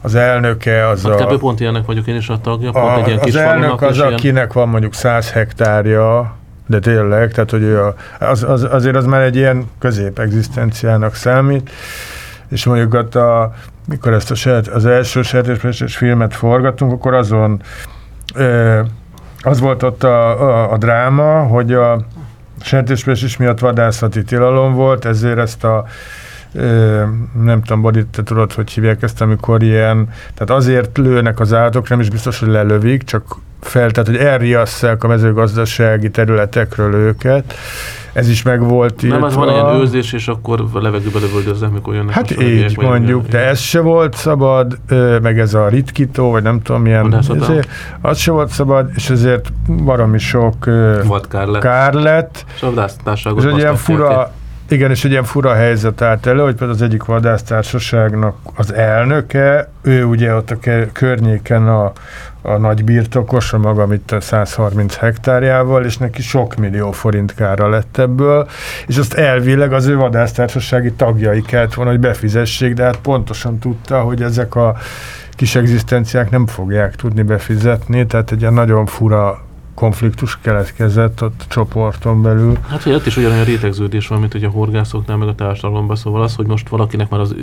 [0.00, 1.38] az elnöke az Hát a, kb.
[1.38, 3.96] pont ilyenek vagyok én is a tagja, pont a egy ilyen az kis elnök az,
[3.96, 8.96] ilyen, akinek van mondjuk 100 hektárja, de tényleg, tehát hogy ő a, az, az, azért
[8.96, 11.70] az már egy ilyen középegzisztenciának számít,
[12.48, 13.52] és mondjuk ott a,
[13.88, 17.62] mikor ezt a sert, az első sertéspestes filmet forgattunk, akkor azon
[18.34, 18.80] ö,
[19.42, 22.00] az volt ott a, a, a dráma, hogy a
[22.60, 25.84] sertéspestis miatt vadászati tilalom volt, ezért ezt a
[27.42, 31.88] nem tudom, Bodi, te tudod, hogy hívják ezt, amikor ilyen, tehát azért lőnek az állatok,
[31.88, 37.54] nem is biztos, hogy lelövik, csak fel, tehát hogy elriasszák a mezőgazdasági területekről őket.
[38.12, 39.68] Ez is meg volt nem, az van tiltva.
[39.68, 43.80] ilyen őrzés, és akkor a levegőbe lövöldöznek, mikor jönnek Hát így mondjuk, de ez se
[43.80, 44.78] volt szabad,
[45.22, 47.68] meg ez a ritkító, vagy nem tudom milyen, ezért,
[48.00, 49.52] az se volt szabad, és ezért
[49.84, 50.64] baromi sok
[51.04, 51.62] Vad kár lett.
[51.62, 54.32] kár lett, És a vadásztárságot és egy ilyen fura,
[54.70, 59.68] igen, és egy ilyen fura helyzet állt elő, hogy például az egyik vadásztársaságnak az elnöke,
[59.82, 61.92] ő ugye ott a ke- környéken a,
[62.42, 67.68] a nagy birtokos, a maga mit a 130 hektárjával, és neki sok millió forint kára
[67.68, 68.48] lett ebből,
[68.86, 74.00] és azt elvileg az ő vadásztársasági tagjai kellett volna, hogy befizessék, de hát pontosan tudta,
[74.00, 74.76] hogy ezek a
[75.30, 79.46] kis egzisztenciák nem fogják tudni befizetni, tehát egy ilyen nagyon fura
[79.78, 82.58] konfliktus keletkezett a csoporton belül.
[82.68, 86.22] Hát, hogy ott is ugyanolyan rétegződés van, mint hogy a horgászoknál, meg a társadalomban, szóval
[86.22, 87.34] az, hogy most valakinek már az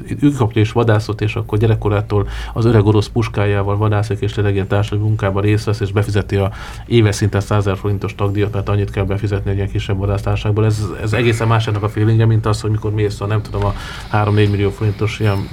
[0.54, 5.42] és vadászott, és akkor gyerekkorától az öreg orosz puskájával vadászik, és tényleg ilyen társadalmi munkában
[5.42, 6.52] részt vesz, és befizeti a
[6.86, 10.66] éves szinten 100 000 forintos tagdíjat, tehát annyit kell befizetni egy ilyen kisebb vadásztárságból.
[10.66, 13.66] Ez, ez egészen más ennek a félingje, mint az, hogy mikor mész a nem tudom,
[13.66, 13.74] a
[14.12, 15.48] 3-4 millió forintos ilyen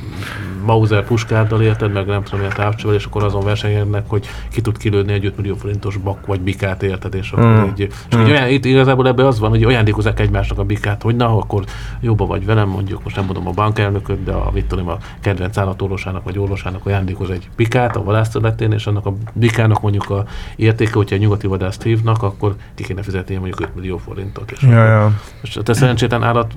[0.64, 4.78] Mauser puskárdal érted, meg nem tudom, milyen távcsővel, és akkor azon versenyeznek, hogy ki tud
[4.78, 7.68] kilőni egy 5 millió forintos bak vagy bikát érted, és akkor Mm.
[7.68, 11.16] így, és így olyan, itt igazából ebben az van, hogy ajándékozzák egymásnak a bikát, hogy
[11.16, 11.64] na, akkor
[12.00, 15.56] jobban vagy velem, mondjuk most nem mondom a bankelnököt, de a, mit tudom, a kedvenc
[15.56, 20.24] állatorvosának vagy orvosának ajándékoz egy bikát a vadászterületén, és annak a bikának mondjuk a
[20.56, 24.50] értéke, hogyha egy nyugati vadászt hívnak, akkor ki kéne fizetni mondjuk 5 millió forintot.
[24.50, 25.12] És Ja, ja.
[25.42, 26.52] és te szerencsétlen állat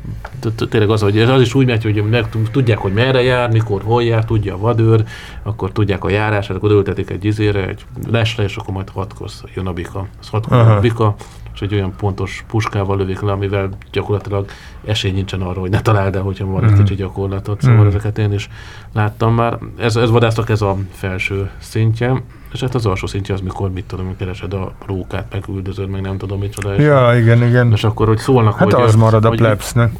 [0.69, 3.81] tényleg az, hogy ez az is úgy megy, hogy meg, tudják, hogy merre jár, mikor,
[3.83, 5.03] hol jár, tudja a vadőr,
[5.43, 9.67] akkor tudják a járását, akkor ültetik egy izére, egy lesre, és akkor majd hatkor jön
[9.67, 10.04] a bika.
[10.31, 11.15] A bika,
[11.53, 14.45] és egy olyan pontos puskával lövik le, amivel gyakorlatilag
[14.85, 16.79] esély nincsen arra, hogy ne találd el, hogyha van egy Mhm.
[16.79, 17.61] kicsi gyakorlatot.
[17.61, 17.87] Szóval Mhm.
[17.87, 18.49] ezeket én is
[18.93, 19.57] láttam már.
[19.77, 22.21] Ez, ez vadásznak ez a felső szintje,
[22.53, 26.01] és hát az alsó szintje az, mikor mit tudom, keresed a rókát, meg üldözöd, meg
[26.01, 26.81] nem tudom micsoda.
[26.81, 27.71] Ja, igen, igen.
[27.71, 28.83] És akkor, hogy szólnak, Hát hogy...
[28.83, 29.91] az marad a plebsnek.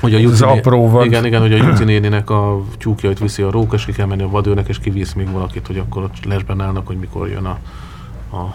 [0.00, 1.04] hogy a Juci, az apró vad.
[1.04, 4.22] Igen, igen, hogy a Juci néninek a tyúkjait viszi a róka, és ki kell menni
[4.22, 7.58] a vadőrnek, és kivisz még valakit, hogy akkor ott lesben állnak, hogy mikor jön a,
[8.36, 8.54] a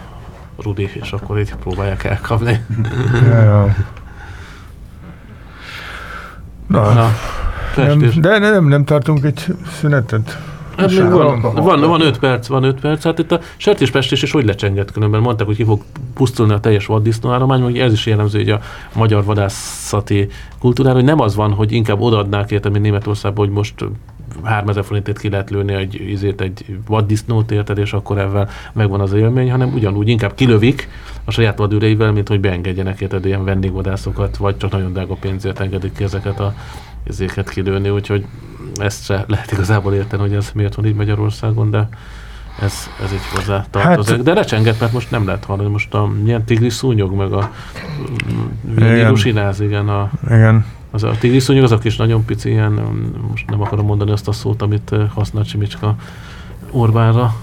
[0.61, 2.65] Rudi, és akkor így próbálják elkapni.
[3.23, 3.75] Ja.
[6.67, 7.09] Na, Na,
[7.75, 9.45] nem, de nem, nem tartunk egy
[9.79, 10.39] szünetet.
[10.77, 13.03] Hát még van, van, van 5 perc, van 5 perc.
[13.03, 15.21] Hát itt a sertéspestés is hogy lecsengett különben.
[15.21, 15.81] Mondták, hogy ki fog
[16.13, 18.59] pusztulni a teljes vaddisznóállomány, hogy ez is jellemző hogy a
[18.93, 20.27] magyar vadászati
[20.59, 23.85] kultúrára, hogy nem az van, hogy inkább odaadnák érte, mint Németországban, hogy most
[24.43, 29.13] 3000 forintért ki lehet lőni egy, izét, egy vaddisznót, érted, és akkor ezzel megvan az
[29.13, 30.89] élmény, hanem ugyanúgy inkább kilövik
[31.25, 35.93] a saját vadüreivel, mint hogy beengedjenek érted ilyen vendégvadászokat, vagy csak nagyon drága pénzért engedik
[35.93, 36.53] ki ezeket a
[37.07, 38.25] izéket kilőni, úgyhogy
[38.75, 41.89] ezt se lehet igazából érteni, hogy ez miért van így Magyarországon, de
[42.61, 42.73] ez,
[43.03, 44.15] ez így hozzá tartozik.
[44.15, 47.51] Hát- de recsengett, mert most nem lehet hallani, most a milyen tigris szúnyog, meg a
[48.71, 48.93] Igen.
[48.93, 50.65] vírusináz, igen, a, Igen.
[50.91, 54.27] Az a tigris szúnyog, azok is nagyon pici, ilyen, um, most nem akarom mondani azt
[54.27, 55.95] a szót, amit eh, használ Csimicska
[56.71, 57.33] Orbánra.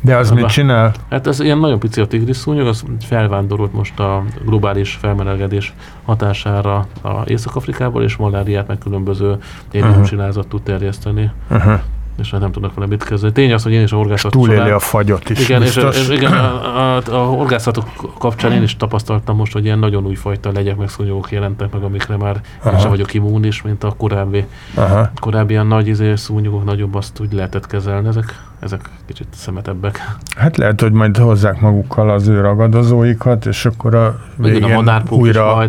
[0.00, 0.94] De az mit csinál?
[1.10, 6.86] Hát ez ilyen nagyon pici a tigris szúnyog, az felvándorolt most a globális felmelegedés hatására
[7.02, 9.38] a Észak-Afrikából, és maláriát, meg különböző
[9.70, 11.80] élőcsinázat tud terjeszteni, Uh-huh.
[12.18, 13.32] És hát nem tudnak vele mit kezdeni.
[13.32, 15.48] Tény az, hogy én is a horgászat Túléli során- a fagyot is.
[15.48, 15.98] igen, és, biztos.
[16.00, 20.52] és igen, a, a, a horgászatok kapcsán én is tapasztaltam most, hogy ilyen nagyon újfajta
[20.52, 22.78] legyek meg szúnyogok jelentek meg, amikre már én Aha.
[22.78, 25.10] sem vagyok immunis, mint a korábbi, Aha.
[25.20, 28.08] korábbi ilyen nagy izé, szúnyogok, nagyobb, azt úgy lehetett kezelni.
[28.08, 30.14] Ezek, ezek kicsit szemetebbek.
[30.36, 34.06] Hát lehet, hogy majd hozzák magukkal az ő ragadozóikat, és akkor a
[34.38, 35.66] a végén madárpók újra,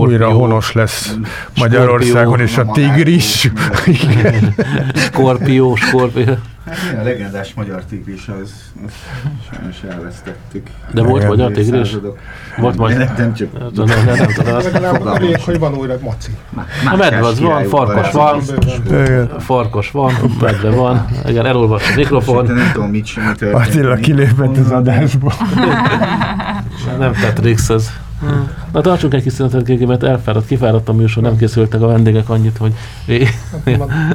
[0.00, 1.16] majd, újra skorpió, honos lesz
[1.56, 3.50] Magyarországon, és a tigris.
[4.94, 6.24] Skorpió, skorpió.
[6.66, 8.52] Hát a legendás magyar tigris az,
[8.86, 8.92] az
[9.50, 10.66] sajnos elvesztettük.
[10.92, 11.28] De volt Igen.
[11.28, 11.78] magyar tigris?
[11.78, 12.18] Évszázadok.
[12.56, 15.74] Volt majd- nem, nem csak Nem, nem, nem, nem tudom, azt- Legalább elég, hogy van
[15.74, 16.30] újra maci.
[16.92, 18.40] A medve az van, farkas van,
[19.38, 23.66] farkas van, medve van, igen, elolvast a mikrofon, nem tudom, mit sem mit történt.
[23.66, 25.32] Attila kilépett az adásból.
[26.98, 27.90] nem Tetrix ez.
[28.72, 32.28] Na tartsunk egy kis szünetet, Gégi, mert elfáradt, kifáradt a műsor, nem készültek a vendégek
[32.28, 32.74] annyit, hogy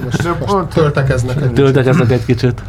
[0.03, 2.61] Most, most töltekeznek egy töltekeznek egy kicsit.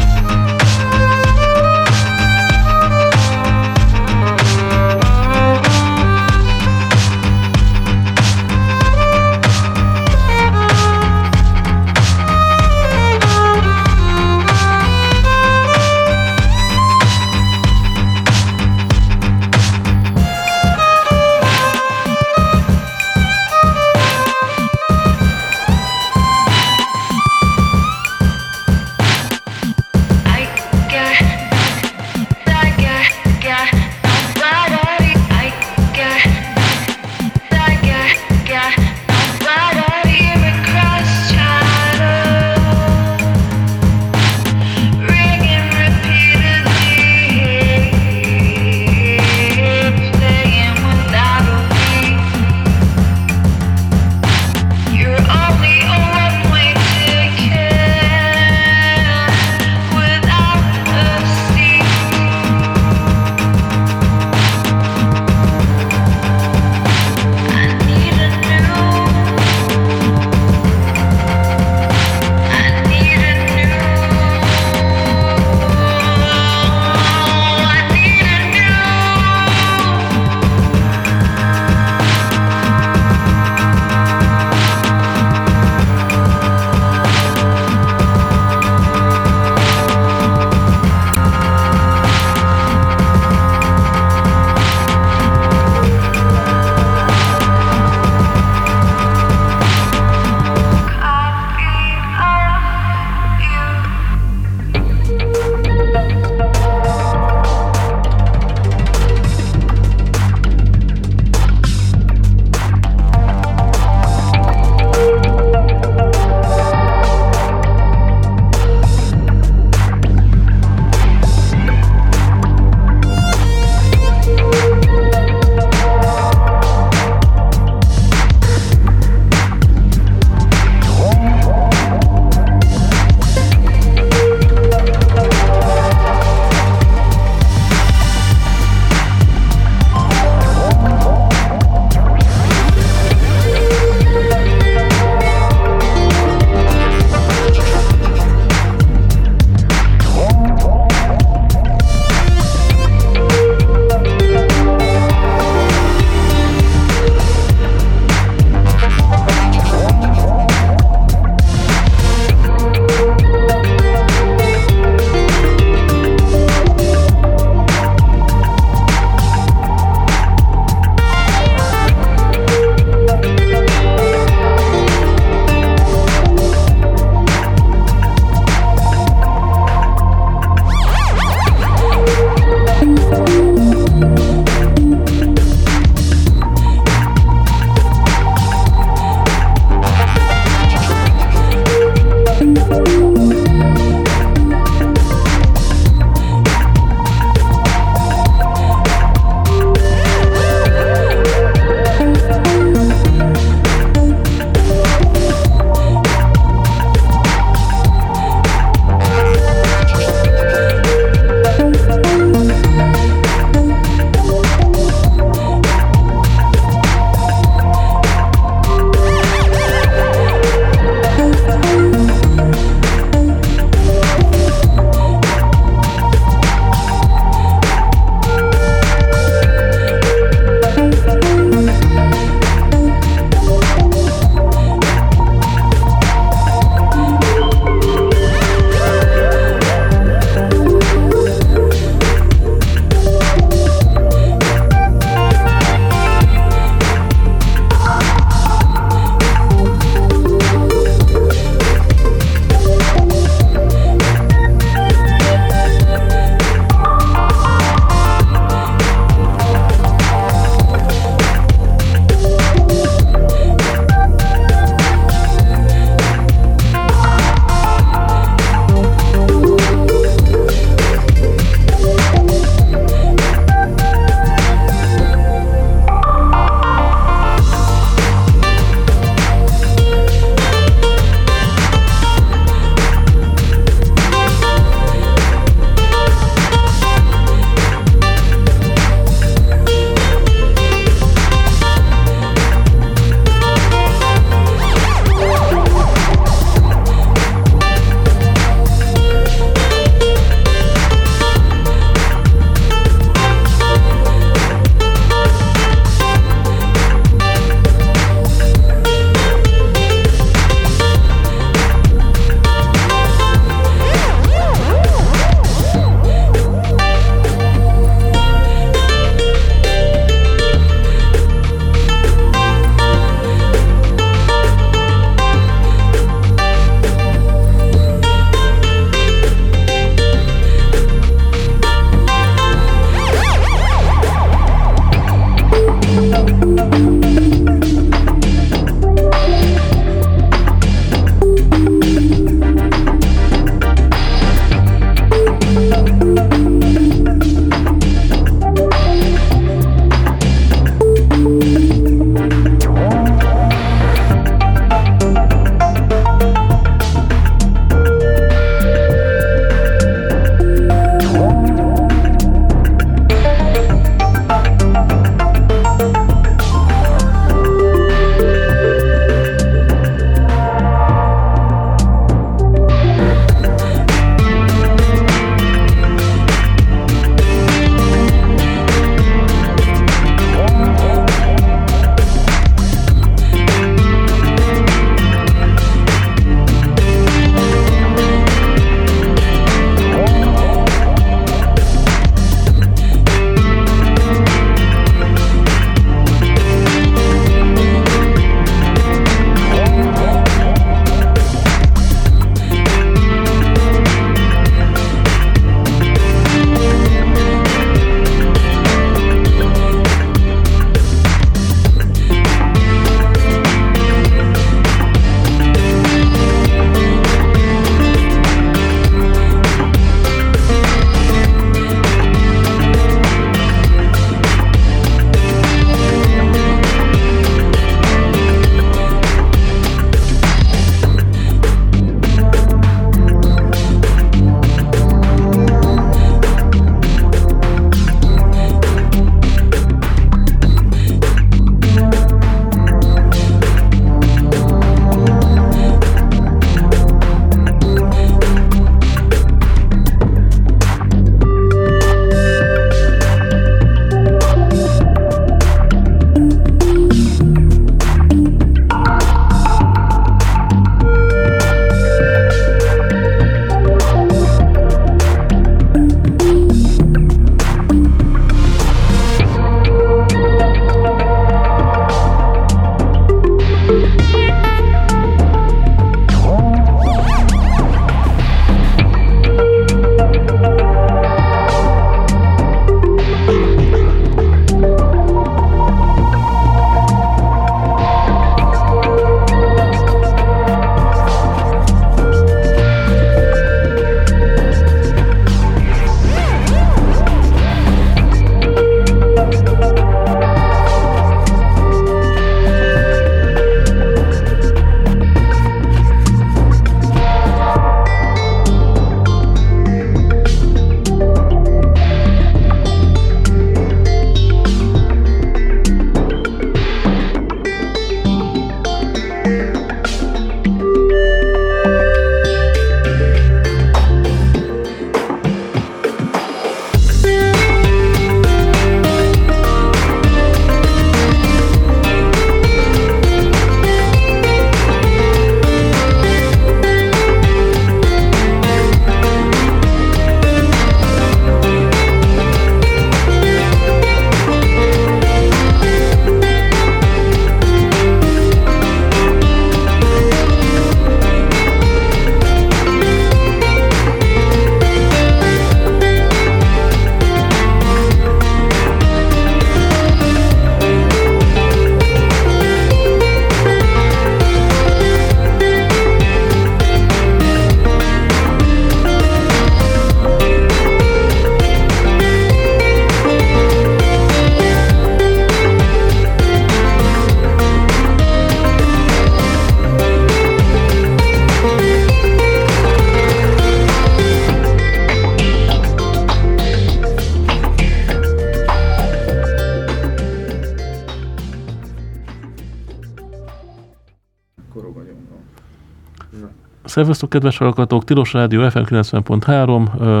[596.76, 600.00] Szerveztük, kedves hallgatók, Tilos Rádió FM 90.3, ö,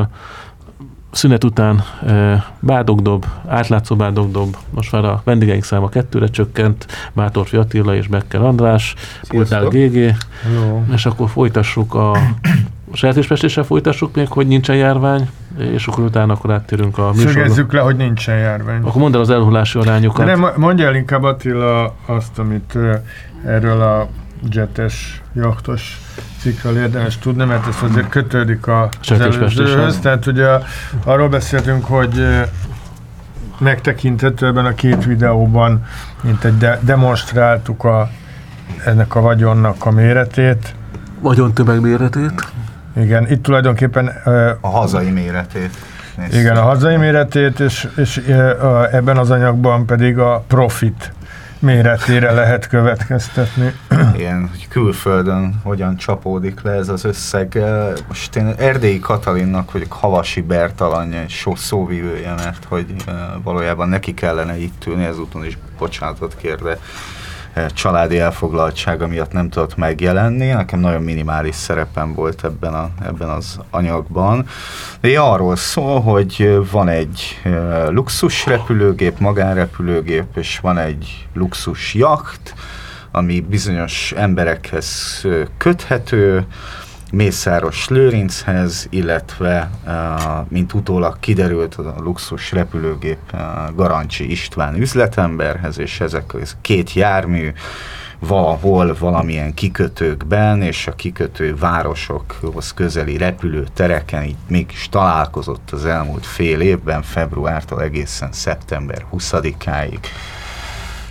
[1.10, 1.82] szünet után
[2.60, 8.94] Bádogdob, átlátszó Bádogdob, most már a vendégeink száma kettőre csökkent, Bátorfi Attila és Becker András,
[9.28, 9.94] Pultál GG,
[10.42, 10.82] Hello.
[10.92, 12.16] és akkor folytassuk a
[12.92, 17.30] sertéspestéssel folytassuk még, hogy nincsen járvány, és akkor utána akkor áttérünk a műsorra.
[17.30, 18.82] Szögezzük le, hogy nincsen járvány.
[18.82, 20.26] Akkor mondd el az elhullási De arányokat.
[20.26, 22.78] nem, mondja el inkább Attila azt, amit
[23.44, 24.08] erről a
[24.50, 26.00] jetes, jachtos
[26.46, 29.98] cikkről érdemes tudni, mert ez azért kötődik a az előzőhöz.
[29.98, 30.46] Tehát ugye
[31.04, 32.26] arról beszéltünk, hogy
[33.58, 35.84] megtekinthető ebben a két videóban,
[36.22, 38.10] mint egy de- demonstráltuk a,
[38.84, 40.74] ennek a vagyonnak a méretét.
[41.20, 42.52] Vagyon tömegméretét.
[42.96, 44.06] Igen, itt tulajdonképpen
[44.60, 45.70] A hazai méretét.
[46.16, 46.40] néztük.
[46.40, 48.16] igen, a hazai méretét, és, és
[48.92, 51.12] ebben az anyagban pedig a profit
[51.58, 53.74] méretére lehet következtetni.
[54.16, 57.58] ilyen, hogy külföldön hogyan csapódik le ez az összeg.
[58.08, 62.94] Most én Erdélyi Katalinnak vagyok Havasi Bertalanya, egy so szóvivője, mert hogy
[63.42, 66.78] valójában neki kellene itt ülni, ezúton is bocsánatot kér, de eh,
[67.74, 70.46] családi elfoglaltsága miatt nem tudott megjelenni.
[70.46, 74.46] Nekem nagyon minimális szerepem volt ebben, a, ebben az anyagban.
[75.00, 81.94] De arról szól, hogy eh, van egy eh, luxus repülőgép, magánrepülőgép, és van egy luxus
[81.94, 82.54] jacht,
[83.16, 86.46] ami bizonyos emberekhez ö, köthető,
[87.16, 89.92] Mészáros Lőrinchez, illetve, uh,
[90.48, 93.40] mint utólag kiderült, a luxus repülőgép uh,
[93.74, 97.52] Garancsi István üzletemberhez, és ezek ez két jármű
[98.18, 106.60] valahol, valamilyen kikötőkben, és a kikötő városokhoz közeli repülőtereken itt mégis találkozott az elmúlt fél
[106.60, 109.98] évben, februártól egészen szeptember 20-áig.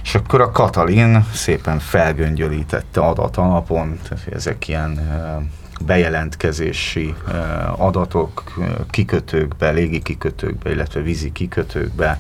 [0.04, 7.32] És akkor a Katalin szépen felgöngyölítette adat alapon, tehát ezek ilyen ö, bejelentkezési ö,
[7.78, 12.18] adatok ö, kikötőkbe, légi kikötőkbe, illetve vízi kikötőkbe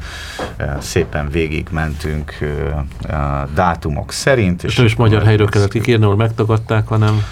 [0.57, 2.37] ö, szépen végigmentünk
[3.53, 4.63] dátumok szerint.
[4.63, 7.23] És nem is magyar helyről kellett kikérni, ahol megtagadták, hanem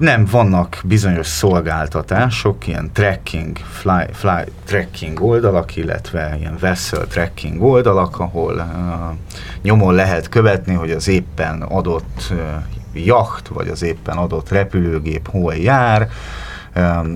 [0.00, 8.18] nem, vannak bizonyos szolgáltatások, ilyen tracking, fly, fly tracking oldalak, illetve ilyen vessel tracking oldalak,
[8.18, 9.16] ahol uh,
[9.62, 12.38] nyomon lehet követni, hogy az éppen adott uh,
[12.92, 16.08] jacht, vagy az éppen adott repülőgép hol jár.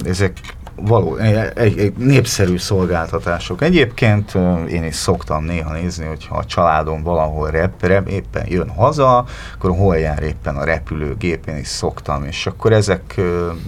[0.04, 0.40] Ezek
[0.76, 3.62] való, egy, egy népszerű szolgáltatások.
[3.62, 4.34] Egyébként
[4.68, 9.70] én is szoktam néha nézni, hogyha a családom valahol rep, rep, éppen jön haza, akkor
[9.70, 13.20] hol jár éppen a repülőgép, én is szoktam, és akkor ezek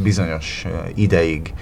[0.02, 1.52] bizonyos ideig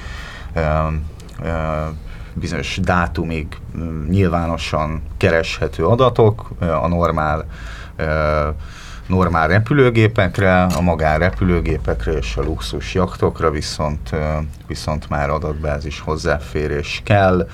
[2.34, 7.46] bizonyos dátumig um, nyilvánosan kereshető adatok, a normál
[9.06, 14.10] normál repülőgépekre, a magán repülőgépekre és a luxus jachtokra viszont,
[14.66, 17.48] viszont már adatbázis hozzáférés kell,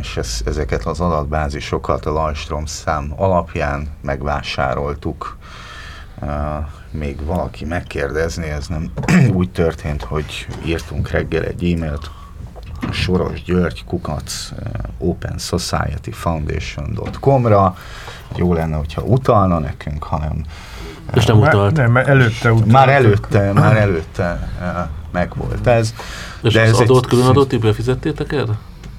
[0.00, 5.36] és ez, ezeket az adatbázisokat a Lajstrom szám alapján megvásároltuk.
[6.90, 8.90] Még valaki megkérdezni, ez nem
[9.38, 12.10] úgy történt, hogy írtunk reggel egy e-mailt,
[12.90, 14.50] Soros György kukac
[14.98, 17.76] Open Society Foundation.com-ra.
[18.36, 20.42] Jó lenne, hogyha utalna nekünk, hanem
[21.14, 21.76] és nem Már- utalt.
[21.76, 22.72] Nem, mert előtte utalt.
[22.72, 24.68] már előtte, már előtte eh,
[25.12, 25.94] megvolt ez.
[26.42, 28.52] És de az ez egy- adót, külön adót, ti befizettétek erre?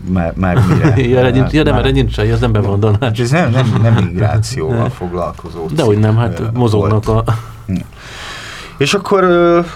[0.07, 0.95] Már, már mire?
[1.21, 3.19] Ja, nincs, ja, nem, Már- erre nincs ez nem bevondanás.
[3.19, 7.27] Ez nem, nem, nem migrációval foglalkozó De hogy nem, hát mozognak volt.
[7.27, 7.34] a...
[8.80, 9.23] És akkor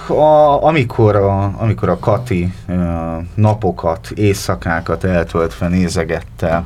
[0.08, 2.54] a, amikor, a, amikor a Kati
[3.36, 6.64] napokat, éjszakákat eltöltve nézegette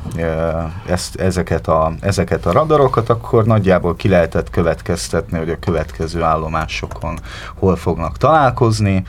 [0.88, 7.20] ezt, ezeket, a, ezeket a radarokat, akkor nagyjából ki lehetett következtetni, hogy a következő állomásokon
[7.56, 9.04] hol fognak találkozni,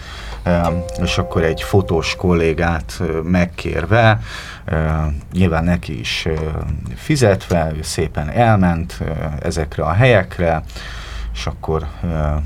[1.03, 4.21] és akkor egy fotós kollégát megkérve,
[5.33, 6.29] nyilván neki is
[6.97, 9.01] fizetve, ő szépen elment
[9.43, 10.63] ezekre a helyekre,
[11.39, 11.87] és akkor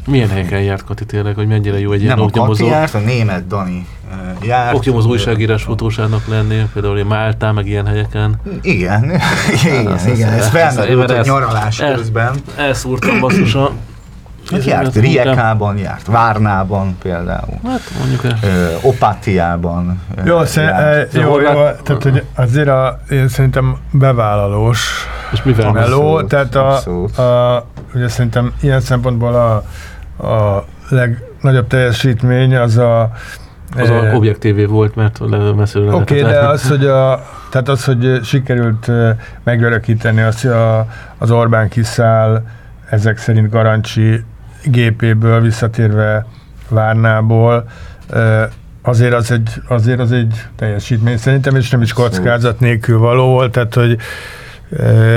[0.07, 2.95] Milyen helyeken járt Kati tényleg, hogy mennyire jó egy ilyen nem a Kati oknyomozó, járt,
[2.95, 3.87] a német Dani
[4.43, 4.75] járt.
[4.75, 8.41] oknyomozó újságírás fotósának lenni, például ilyen Máltán, meg ilyen helyeken.
[8.63, 9.05] Igen,
[9.63, 12.35] igen, Ez- igen, ez- felmerült egy nyaralás közben.
[12.57, 13.73] Elszúrtam basszus a...
[14.51, 18.39] Hát járt Riekában, járt Várnában például, Hát mondjuk el.
[18.43, 21.15] ö, Opátiában Jó, sze, járt.
[21.15, 26.73] jó, jó, tehát hogy azért a, én szerintem bevállalós És mivel Abszolút, meló, tehát a,
[26.73, 27.19] abszolút.
[27.19, 29.55] a, ugye szerintem ilyen szempontból a,
[30.27, 33.11] a legnagyobb teljesítmény az a
[33.77, 35.19] az e, a objektívé volt, mert
[35.57, 38.91] messziről Oké, okay, de az, hogy a, tehát az, hogy sikerült
[39.45, 40.87] megörökíteni azt, hogy a,
[41.19, 42.43] az Orbán kiszáll,
[42.91, 44.25] ezek szerint Garancsi
[44.65, 46.27] gépéből visszatérve
[46.69, 47.69] Várnából,
[48.83, 53.53] azért az egy, azért az egy teljesítmény szerintem, és nem is kockázat nélkül való volt,
[53.53, 53.99] tehát hogy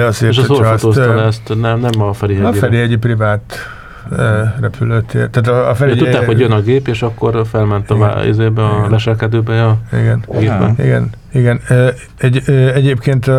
[0.08, 1.60] azért, És az hogyha azt, ezt?
[1.60, 2.54] Nem, nem a a Ferihegyre.
[2.54, 3.58] Ferihegyi privát
[4.60, 5.30] repülőtér.
[5.30, 8.66] Tehát a, a Ferihegyi, tudták, hogy jön a gép, és akkor felment a, vá- izébe,
[8.66, 8.92] a Igen.
[8.92, 10.26] leselkedőbe a Igen.
[10.40, 10.74] gépbe.
[10.78, 11.62] Igen, igen.
[12.18, 13.32] Egy, egyébként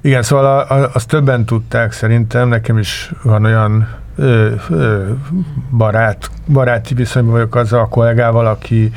[0.00, 3.88] igen, szóval a, a, azt többen tudták szerintem, nekem is van olyan
[5.70, 8.92] barát, baráti viszonyban vagyok azzal a kollégával, aki,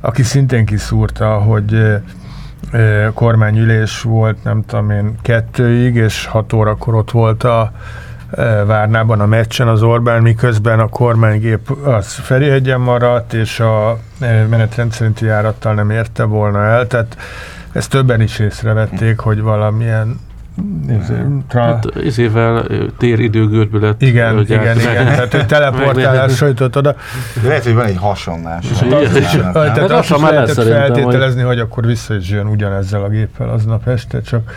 [0.00, 1.96] aki szintén kiszúrta, hogy
[3.14, 7.72] kormányülés volt, nem tudom én, kettőig, és hat órakor ott volt a
[8.66, 15.24] Várnában a meccsen az Orbán, miközben a kormánygép az Ferihegyen maradt, és a menetrend szerinti
[15.24, 17.16] járattal nem érte volna el, tehát
[17.72, 20.20] ezt többen is észrevették, hogy valamilyen
[21.48, 22.64] tra- Hát izével
[22.98, 24.02] téridőgörbület.
[24.02, 26.94] igen, igen, át- igen, tehát hogy teleportálás jutott oda,
[27.42, 28.64] De lehet, hogy van egy hasonlás.
[28.70, 29.78] És tehát?
[29.78, 33.88] Hát azt is már lehetett feltételezni, hogy akkor vissza is jön ugyanezzel a géppel aznap
[33.88, 34.50] este, csak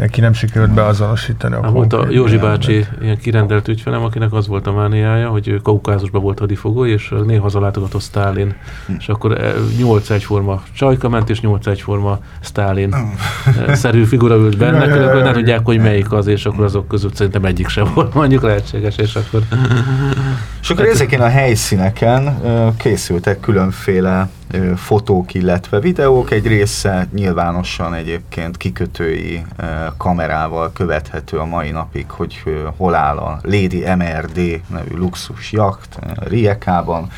[0.00, 2.40] neki nem sikerült beazonosítani a volt a Józsi jelentet.
[2.40, 7.14] bácsi ilyen kirendelt ügyfelem, akinek az volt a mániája, hogy ő Kaukázusban volt hadifogó, és
[7.26, 8.54] néha hazalátogatott Sztálin.
[8.98, 14.56] És akkor eh, 8 egyforma Csajka ment, és 8 egyforma Sztálin eh, szerű figura ült
[14.56, 17.90] benne, Ja, ja, nem tudják, hogy melyik az, és akkor azok között szerintem egyik sem
[17.94, 19.42] volt mondjuk lehetséges, és akkor
[20.62, 24.28] És akkor ezeken a helyszíneken ö, készültek különféle
[24.76, 26.30] fotók, illetve videók.
[26.30, 29.44] Egy része nyilvánosan egyébként kikötői
[29.96, 32.42] kamerával követhető a mai napig, hogy
[32.76, 37.10] hol áll a Lady MRD nevű luxus jakt Riekában.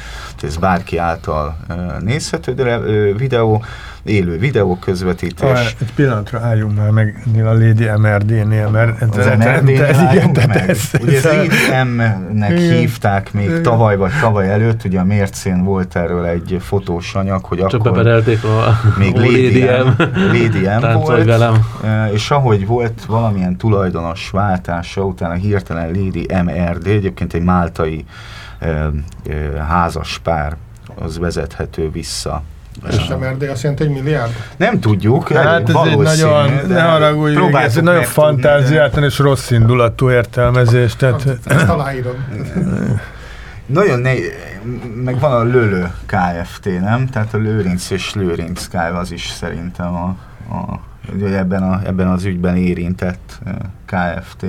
[0.43, 1.57] Ez bárki által
[2.01, 3.65] nézhető videó,
[4.05, 5.51] élő videó közvetítés.
[5.51, 10.47] Ah, egy pillanatra álljunk már meg a Lady MRD-nél, mert ez, Az ez- MRD-nél álljunk
[10.47, 10.69] meg.
[10.71, 12.77] ez- Ugye ez Lady M-nek Igen.
[12.79, 13.63] hívták még Igen.
[13.63, 17.93] tavaly vagy tavaly előtt, ugye a mércén volt erről egy fotós anyag, hogy csak akkor
[17.93, 19.95] beperelték a, még a Lady Lady M.
[20.33, 21.55] Lady M volt, velem.
[22.13, 28.05] és ahogy volt valamilyen tulajdonos váltása, utána hirtelen Lady MRD, egyébként egy máltai
[29.69, 30.57] házas pár,
[30.95, 32.43] az vezethető vissza.
[32.91, 34.33] És MRD azt jelenti, hogy milliárd?
[34.57, 39.51] Nem tudjuk, Hát ez egy nagyon, de ne haragudj, ez egy nagyon fantáziátlan és rossz
[39.51, 42.15] indulatú értelmezés, tehát Ezt aláírom.
[43.67, 44.13] Nagyon ne,
[45.05, 46.65] meg van a Lölö Kft.
[46.81, 47.07] nem?
[47.07, 48.75] Tehát a Lőrinc és Lőrinc Kft.
[48.95, 50.17] az is szerintem a,
[50.55, 50.81] a
[51.25, 53.55] ebben, a, ebben az ügyben érintett eh,
[53.87, 54.45] Kft.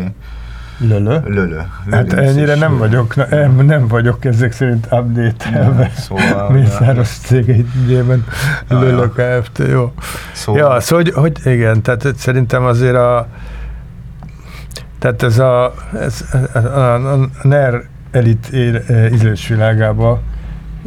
[0.77, 1.17] Lölö.
[1.25, 1.59] Lölö.
[1.91, 5.91] Hát ennyire nem vagyok, nem, nem vagyok ezek szerint update-elve.
[5.95, 8.25] Szóval, Mészáros cég ügyében
[8.69, 9.07] Ja, lölö.
[9.07, 9.61] Kft.
[9.69, 9.93] Jó.
[10.31, 13.27] szóval Ja, szóval, hogy, hogy igen, tehát szerintem azért a
[14.99, 18.81] tehát ez a, ez, a, a, a NER elit él,
[19.13, 20.21] ízlésvilágába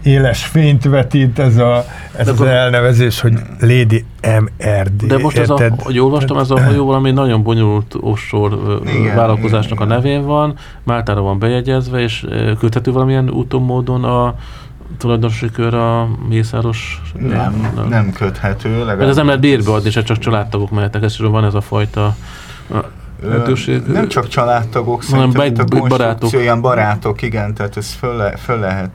[0.07, 1.85] éles fényt vetít ez, a,
[2.17, 5.07] ez az elnevezés, hogy Lady MRD.
[5.07, 8.57] De most ez a, hogy olvastam, ez a hajó valami nagyon bonyolult offshore
[8.95, 14.05] Igen, vállalkozásnak igen, a nevén van, Máltára van bejegyezve, és ö, küldhető valamilyen úton, módon
[14.05, 14.35] a
[14.99, 17.03] tulajdonosi kör a Mészáros...
[17.19, 18.85] nem, nem köthető.
[18.85, 21.61] Mert ez nem lehet bérbe adni, se csak családtagok mehetnek, ez is van ez a
[21.61, 22.15] fajta
[23.23, 23.83] lehetőség.
[23.83, 26.33] Nem csak családtagok, Hanem szerintem itt a barátok.
[26.33, 28.91] ilyen barátok, igen, tehát ezt föl, le, föl lehet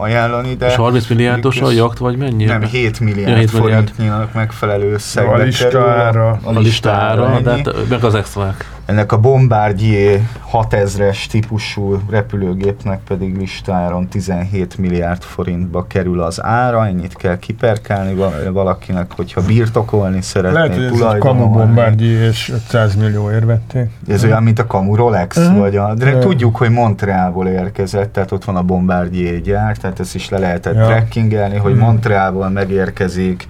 [0.00, 0.66] ajánlani, de...
[0.66, 2.44] És 30 milliárdos a jakt, vagy mennyi?
[2.44, 3.84] Nem, 7 milliárd, Ja, 7 milliárd.
[3.88, 5.94] forintnyínak megfelelő összegbe A listára.
[6.12, 6.38] kerül.
[6.56, 8.70] a listára, de hát, meg az extrák.
[8.86, 10.20] Ennek a Bombardier
[10.52, 18.48] 6000-es típusú repülőgépnek pedig listáron 17 milliárd forintba kerül az ára, ennyit kell kiperkálni val-
[18.52, 23.90] valakinek, hogyha birtokolni szeretné, Lehet, hogy ez egy kamu bombárdi és 500 millió vették.
[24.08, 25.58] Ez olyan, mint a Kamu Rolex, Mhm.
[25.58, 26.18] vagy a, de Ja.
[26.18, 30.74] tudjuk, hogy Montrealból érkezett, tehát ott van a Bombardier gyár, tehát ezt is le lehetett
[30.74, 30.86] Ja.
[30.86, 31.80] trekkingelni, hogy Mhm.
[31.80, 33.46] Montrealból megérkezik,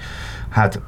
[0.49, 0.81] hát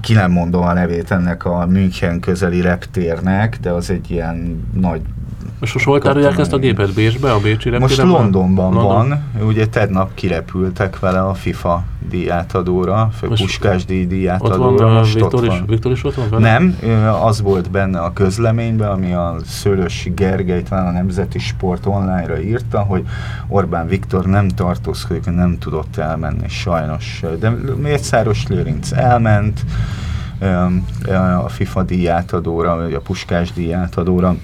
[0.00, 5.00] ki nem mondom a nevét ennek a München közeli reptérnek, de az egy ilyen nagy
[5.60, 6.94] És most hol tárolják ezt a gépet?
[6.94, 8.20] Bécsbe, a Bécsi most reptéren van?
[8.20, 9.08] Londonban London.
[9.08, 14.98] van, ugye tegnap kirepültek vele a FIFA díjátadóra, Most Puskás díj Ott díjátadóra, van, uh,
[14.98, 15.66] most Viktor ott is, van.
[15.66, 16.48] Viktor is ott van vele?
[16.48, 16.76] Nem,
[17.22, 22.80] az volt benne a közleményben, ami a Szőlősi Gergely talán a Nemzeti Sport online-ra írta,
[22.80, 23.06] hogy
[23.48, 27.22] Orbán Viktor nem tartózkodik, nem tudott elmenni sajnos.
[27.38, 29.59] De Mészáros Lőrinc elment
[30.38, 34.36] ö, a FIFA díjátadóra, vagy a Puskás díjátadóra.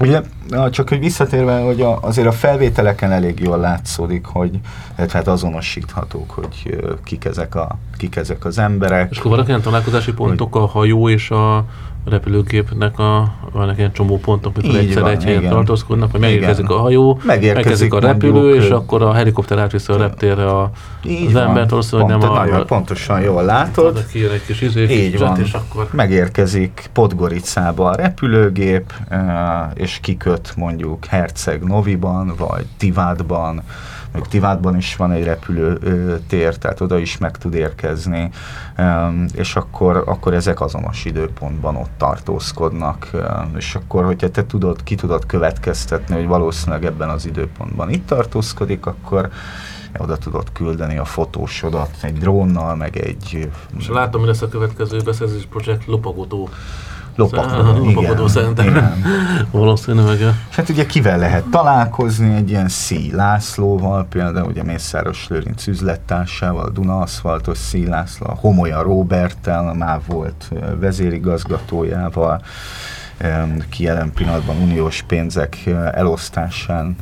[0.00, 0.22] Ugye,
[0.70, 4.58] csak hogy visszatérve, hogy a, azért a felvételeken elég jól látszódik, hogy
[4.98, 9.10] illetve hát azonosíthatók, hogy kik ezek, a, kik ezek az emberek.
[9.10, 11.64] És akkor vannak ilyen találkozási pontok a hajó és a
[12.04, 15.52] repülőgépnek a, vannak ilyen csomó pontok, mikor Így egyszer van, egy helyen igen.
[15.52, 16.76] tartózkodnak, hogy megérkezik Igen.
[16.76, 20.70] a hajó, Megérkezik megérkezik a repülő, mondjuk, és akkor a helikopter átviszi a reptérre a,
[21.06, 21.42] Így az van.
[21.48, 22.38] embert, valószínűleg Pont, nem a...
[22.44, 24.06] nagyon pontosan jól látod.
[24.06, 25.40] kijön egy kis izé, Így van.
[25.40, 29.18] és akkor Megérkezik Podgoricába a repülőgép, eh,
[29.74, 33.62] és kiköt mondjuk Herceg Noviban, vagy Tivádban,
[34.14, 38.30] meg Tivádban is van egy repülőtér, tehát oda is meg tud érkezni,
[39.32, 43.10] és akkor, akkor ezek azonos időpontban ott tartózkodnak,
[43.56, 48.86] és akkor, hogyha te tudod, ki tudod következtetni, hogy valószínűleg ebben az időpontban itt tartózkodik,
[48.86, 49.30] akkor
[49.98, 53.48] oda tudod küldeni a fotósodat egy drónnal, meg egy
[53.78, 56.48] és látom, hogy lesz a következő beszerzés projekt lopagotó.
[57.16, 57.84] Lopakodó.
[57.84, 58.66] Lopakodó szerintem.
[58.66, 59.02] igen.
[59.50, 60.18] Valószínűleg.
[60.50, 66.70] Hát ugye kivel lehet találkozni, egy ilyen Szí Lászlóval, például ugye Mészáros Lőrinc üzlettársával, a
[66.70, 70.50] Duna Aszfaltos Szí László, Homolya Roberttel, a MÁV volt
[70.80, 72.42] vezérigazgatójával,
[73.68, 75.56] ki jelen pillanatban uniós pénzek
[75.92, 76.96] elosztásán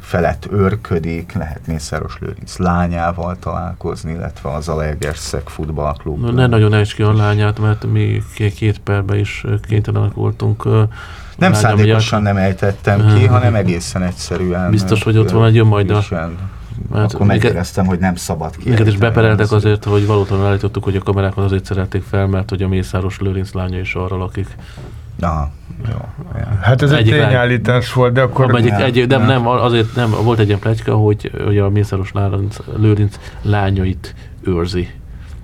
[0.00, 6.20] felett őrködik, lehet Mészáros Lőrinc lányával találkozni, illetve az Alegerszeg futballklub.
[6.20, 10.64] No, ne nagyon ejts ki a lányát, mert mi két perben is kénytelenek voltunk.
[10.64, 10.88] Nem
[11.38, 14.70] lányom szándékosan nem ejtettem ki, hanem egészen egyszerűen.
[14.70, 16.36] Biztos, hogy ott van egy jön majd a- Viselni.
[16.90, 18.68] Mert Akkor megéreztem, hogy nem szabad ki.
[18.68, 22.62] Minket is bepereltek azért, hogy valóban állítottuk, hogy a kamerákat azért szerelték fel, mert hogy
[22.62, 24.46] a Mészáros Lőrinc lánya is arra lakik.
[25.20, 25.50] Aha,
[25.88, 25.96] jó.
[26.60, 28.54] Hát ez egy Egyik lány- tényállítás volt, de akkor...
[28.54, 29.46] Egyik, nem, egy, nem, nem.
[29.46, 34.88] azért nem, volt egy ilyen pletyka, hogy, hogy a Mészáros Lőrinc, Lőrinc lányait őrzi.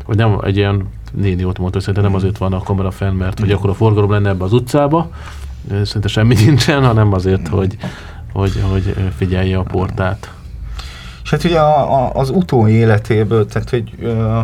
[0.06, 3.14] Vagy nem egy ilyen néni ott mondta, hogy szerintem nem azért van a kamera fenn,
[3.14, 5.10] mert hogy akkor a forgalom lenne ebbe az utcába,
[5.68, 7.76] szerintem semmi nincsen, hanem azért, hogy,
[8.32, 10.32] hogy, hogy figyelje a portát.
[11.24, 14.40] És hát ugye a, a, az utói életéből, tehát hogy ö,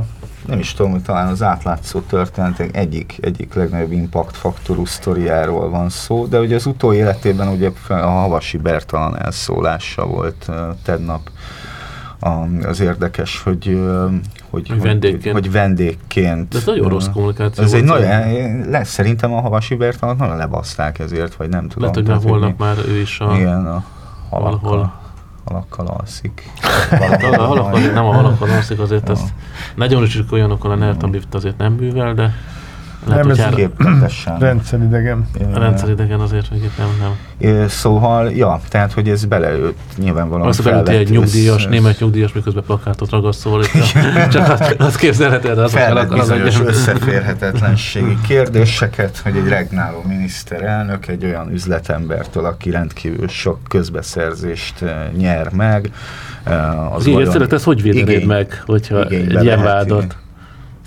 [0.46, 5.88] nem is tudom, hogy talán az átlátszó történetek egyik, egyik legnagyobb impact faktorú sztoriáról van
[5.88, 10.50] szó, de ugye az utói életében ugye a Havasi Bertalan elszólása volt
[10.84, 11.30] tegnap
[12.62, 13.80] az érdekes, hogy,
[14.50, 15.34] hogy, Hogy vendégként.
[15.34, 16.48] Hogy, vendégként.
[16.48, 18.10] De ez nagyon rossz kommunikáció Ez egy nagyon,
[18.68, 21.90] lesz, szerintem a Havasi Bertalan nagyon lebaszták ezért, vagy nem tudom.
[21.90, 23.34] Lehet, hogy már holnap már ő is a...
[23.34, 23.84] Igen, a
[24.30, 24.99] halakkal, valahol.
[25.50, 26.42] Halakkal alszik.
[26.90, 29.28] Hát a halakkal, nem a halakkal alszik, azért ezt
[29.74, 30.70] nagyon is olyanokkal
[31.02, 32.34] a Lift azért nem művel, de
[33.06, 34.38] lehet, Nem, ez Képletesen.
[34.38, 35.26] Rendszeridegen.
[35.54, 37.62] a rendszeridegen azért, hogy nem, nem.
[37.62, 42.32] É, Szóval, ja, tehát, hogy ez beleőtt nyilvánvalóan Azt belőtt egy nyugdíjas, össz- német nyugdíjas,
[42.32, 48.18] miközben plakátot ragaszt, szóval itt csak azt, azt képzelheted, az felvett az bizonyos egy- összeférhetetlenségi
[48.26, 55.90] kérdéseket, hogy egy regnáló miniszterelnök egy olyan üzletembertől, aki rendkívül sok közbeszerzést eh, nyer meg,
[56.44, 60.16] eh, Az így szeret, ezt hogy védenéd meg, hogyha egy ilyen vádat?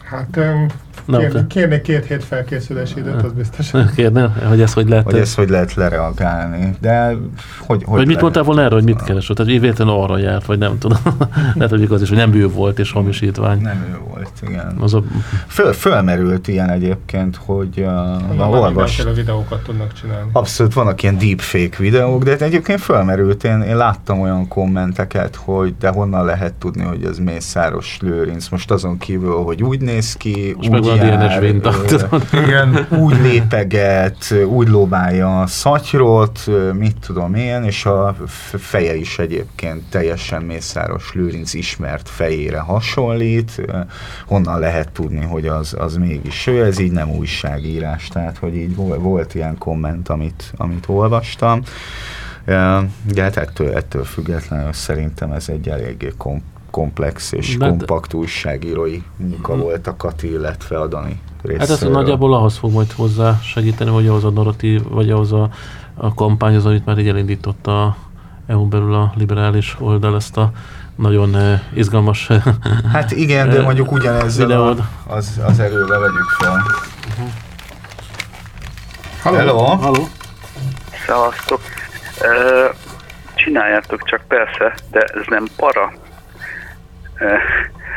[0.04, 0.40] Hát
[1.06, 3.72] öm, Na, kér, te- kérnék két hét felkészülési időt, az biztos.
[3.96, 5.06] Kérdem, hogy ezt hogy lehet?
[5.06, 6.76] hogy ezt hogy lehet lereagálni.
[6.82, 8.22] De hogy, hogy Vagy mit lehet?
[8.22, 9.36] mondtál volna erre, hogy mit keresett?
[9.38, 10.98] Tehát véletlenül arra járt, vagy nem tudom.
[11.56, 13.62] Lehet, hogy az is, hogy nem ő volt és hamisítvány.
[13.62, 14.76] Nem ő volt, igen.
[14.80, 15.04] Az a,
[15.48, 17.86] Föl, fölmerült ilyen egyébként, hogy uh,
[18.36, 20.30] Na, olvas, mindenféle videókat tudnak csinálni.
[20.32, 25.90] Abszolút vannak ilyen deepfake videók, de egyébként felmerült, én, én láttam olyan kommenteket, hogy de
[25.90, 28.50] honnan lehet tudni, hogy ez Mészáros Lőrinc.
[28.50, 30.93] Most azon kívül, hogy úgy néz ki, Most úgy
[31.82, 32.28] ö, tudod.
[32.32, 32.88] Igen.
[32.90, 36.40] úgy lépeget, úgy lóbálja a szatyrot,
[36.74, 38.16] mit tudom én, és a
[38.58, 43.62] feje is egyébként teljesen Mészáros Lőrinc ismert fejére hasonlít.
[44.28, 48.76] Honnan lehet tudni, hogy az, az mégis ő, ez így nem újságírás, tehát hogy így
[48.76, 51.62] vol- volt ilyen komment, amit, amit olvastam.
[53.14, 56.44] De hát ettől, ettől függetlenül szerintem ez egy eléggé kom-
[56.74, 61.22] komplex és De- kompakt újságírói munka volt a Kati, illetve a Dani
[61.58, 65.50] hát ez nagyjából ahhoz fog majd hozzá segíteni, hogy ahhoz a narratív, vagy ahhoz a,
[65.96, 67.96] a kampány, az, amit már így elindította a
[68.48, 70.52] EU belül a liberális oldal, ezt a
[70.96, 72.30] nagyon eh, izgalmas
[72.92, 74.80] Hát igen, de Eh, mondjuk ugyanezzel videód.
[75.08, 76.62] a, az, az erővel vegyük fel.
[79.22, 79.38] Halló?
[79.38, 79.58] Hello.
[79.64, 80.08] Halló?
[81.06, 81.60] Szevasztok.
[82.22, 82.66] Ö,
[83.36, 85.94] Csináljátok csak persze, de ez nem para.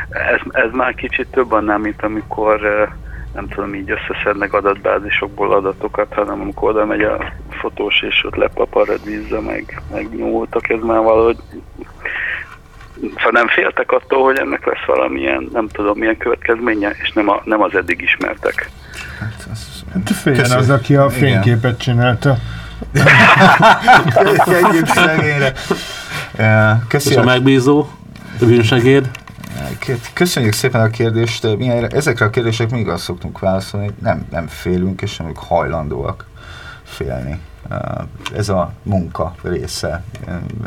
[0.09, 2.59] Ez, ez már kicsit több annál, mint amikor
[3.33, 9.41] nem tudom, így összeszednek adatbázisokból adatokat, hanem amikor oda megy a fotós és ott lepaparadízza,
[9.41, 11.37] meg, meg nyúltak, ez már valahogy
[13.01, 17.41] Szóval nem féltek attól, hogy ennek lesz valamilyen, nem tudom, milyen következménye, és nem, a,
[17.43, 18.69] nem az eddig ismertek.
[19.19, 21.19] Hát, az, Hát féljen az, aki a Igen.
[21.19, 22.37] fényképet csinálta.
[24.63, 25.53] Együtt szegényre.
[26.87, 27.87] Köszi a megbízó,
[28.45, 29.09] bűnsegéd,
[30.13, 31.57] Köszönjük szépen a kérdést.
[31.57, 36.25] Mi ezekre a kérdések még azt szoktunk válaszolni, nem, nem félünk, és nem hajlandóak
[36.83, 37.39] félni.
[38.35, 40.03] Ez a munka része,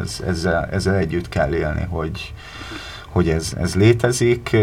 [0.02, 2.32] ez, ezzel, ezzel együtt kell élni, hogy,
[3.08, 4.56] hogy ez, ez létezik,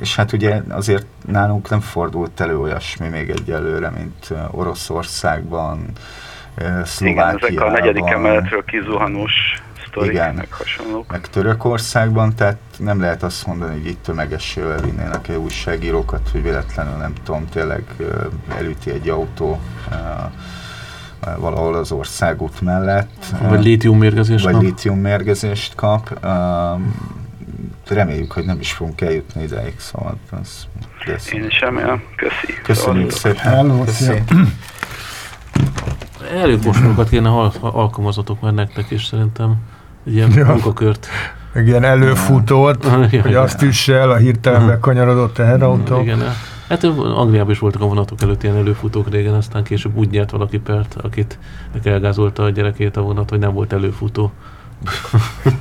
[0.00, 5.86] és hát ugye azért nálunk nem fordult elő olyasmi még egyelőre, mint Oroszországban,
[6.84, 7.38] Szlovákiában.
[7.38, 9.32] Igen, ezek a negyedik emeletről kizuhanós
[9.96, 11.10] sztorik, igen, meg hasonlók.
[11.10, 16.96] Meg Törökországban, tehát nem lehet azt mondani, hogy itt tömegessével vinnének egy újságírókat, hogy véletlenül
[16.96, 17.84] nem tudom, tényleg
[18.56, 19.60] elüti egy autó
[21.36, 23.24] valahol az országút mellett.
[23.48, 26.26] Vagy lítiummérgezést Vagy lítiummérgezést kap.
[27.88, 30.66] Reméljük, hogy nem is fogunk eljutni ideig, szóval az...
[31.32, 32.02] Én is remélem.
[32.16, 32.60] Köszi.
[32.62, 33.52] Köszönjük szóval szépen.
[33.54, 34.22] Hello, Köszi.
[36.34, 39.56] Előkóstolókat kéne al- alkalmazatok már nektek is szerintem.
[40.06, 40.46] Ilyen ja.
[40.46, 41.06] munkakört.
[41.52, 43.22] Meg ilyen előfutót, ja.
[43.22, 46.00] hogy azt is el a hirtelen bekanyarodott teherautó.
[46.00, 46.22] Igen,
[46.68, 50.58] Hát Angliában is voltak a vonatok előtt ilyen előfutók régen, aztán később úgy nyert valaki
[50.58, 51.38] pert, akit
[51.82, 54.32] elgázolta a gyerekét a vonat, hogy nem volt előfutó.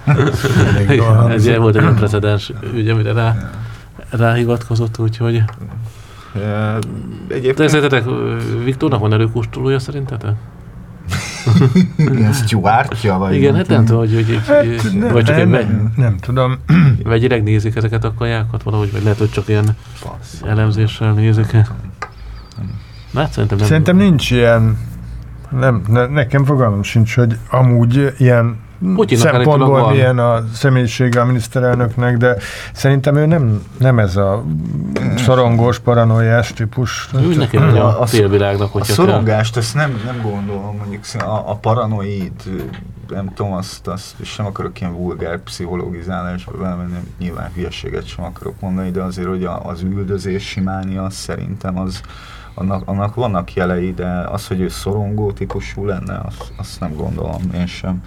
[1.30, 3.52] Ez ilyen volt egy precedens ügy, amire rá,
[4.10, 5.44] ráhivatkozott, úgyhogy...
[7.28, 7.58] Egyébként...
[7.58, 8.04] De szerintetek
[8.64, 10.34] Viktornak van előkóstolója szerintetek?
[12.16, 13.18] Ilyen Stuartja?
[13.18, 16.18] Vagy Igen, hát nem tudom, hogy, hogy, hát, nem, vagy csak nem, egy nem, nem
[16.18, 16.58] tudom.
[17.04, 20.42] Vegyileg nézik ezeket a kajákat valahogy, vagy lehet, hogy csak ilyen Fasz.
[20.46, 21.68] elemzéssel nézik -e.
[23.16, 23.68] Hát szerintem nem.
[23.68, 24.78] Szerintem nincs ilyen,
[25.50, 28.58] nem, ne, nekem fogalmam sincs, hogy amúgy ilyen
[28.96, 32.38] Putyinnak szempontból milyen a személyisége a miniszterelnöknek, de
[32.74, 34.44] szerintem ő nem, nem ez a
[35.18, 37.10] szorongós, paranoiás típus.
[37.14, 39.62] Ő neki a, a félvilágnak, hogyha A szorongást, kell.
[39.62, 42.32] ezt nem, nem gondolom, mondjuk a, a paranoid,
[43.10, 48.60] nem tudom, azt, azt és sem akarok ilyen vulgár pszichologizálásba belemenni, nyilván hülyeséget sem akarok
[48.60, 52.02] mondani, de azért, hogy az üldözési mánia szerintem az,
[52.54, 57.42] annak, annak vannak jelei, de az, hogy ő szorongó típusú lenne, azt, azt nem gondolom
[57.54, 58.04] én sem.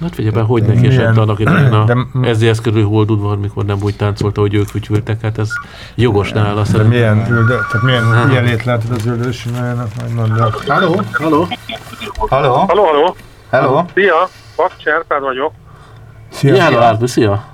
[0.00, 3.78] Hát figyelj be, hogy neki esett annak idején a de, SZDSZ körül holdudvar, mikor nem
[3.82, 5.50] úgy táncolta, hogy ők fütyültek, hát ez
[5.94, 10.50] jogos nála De milyen, ülde, tehát milyen, milyen lét látod az üldősimájának, majd mondom.
[10.66, 11.46] Halló, halló.
[12.16, 12.52] Halló.
[12.52, 13.16] Halló, halló.
[13.50, 13.84] Halló.
[13.94, 15.52] Szia, Pak Cserpád vagyok.
[16.28, 16.66] Szia, szia.
[16.66, 17.44] Szia, Árbi, szia.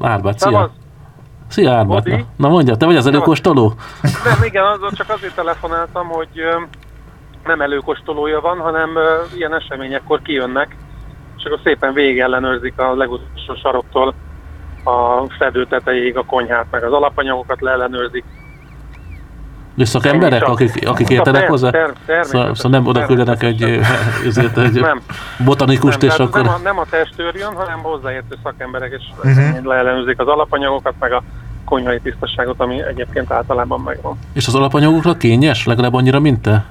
[0.00, 0.70] Árbát, szia.
[1.48, 2.04] Szia, Árbát.
[2.04, 3.74] Na, na mondja, te vagy az előkostoló?
[4.24, 6.28] Nem, igen, az, csak azért telefonáltam, hogy
[7.44, 8.90] nem előkostolója van, hanem
[9.36, 10.76] ilyen eseményekkor kijönnek,
[11.42, 14.14] és akkor szépen végellenőrzik a legutolsó saroktól
[14.84, 18.24] a fedő tetejéig a konyhát, meg az alapanyagokat leellenőrzik.
[19.76, 21.70] És szakemberek, akik, akik értenek hozzá?
[21.70, 23.62] Ter, ter, szóval, szóval nem oda küldenek egy,
[24.26, 25.00] ezért egy nem,
[25.44, 26.42] botanikust, nem, és akkor...
[26.42, 29.64] Nem a, nem a testőr jön, hanem hozzáértő szakemberek, és uh-huh.
[29.64, 31.22] leellenőrzik az alapanyagokat, meg a
[31.64, 34.18] konyhai tisztaságot, ami egyébként általában megvan.
[34.32, 35.66] És az alapanyagokra kényes?
[35.66, 36.64] Legalább annyira, mint te?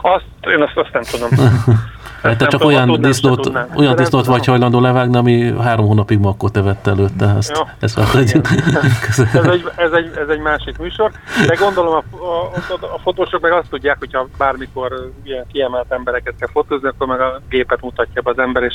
[0.00, 1.28] Azt, én azt, azt nem tudom.
[2.22, 6.86] Hát te csak olyan disznót, olyan disznót vagy hajlandó levágni, ami három hónapig makkot evett
[6.86, 7.34] előtte.
[7.36, 7.62] Ezt, Jó.
[7.80, 11.10] ezt ez, egy, ez, egy, ez egy másik műsor,
[11.46, 16.48] de gondolom a, a, a fotósok meg azt tudják, hogyha bármikor ilyen kiemelt embereket kell
[16.52, 18.74] fotózni, akkor meg a gépet mutatja be az ember, és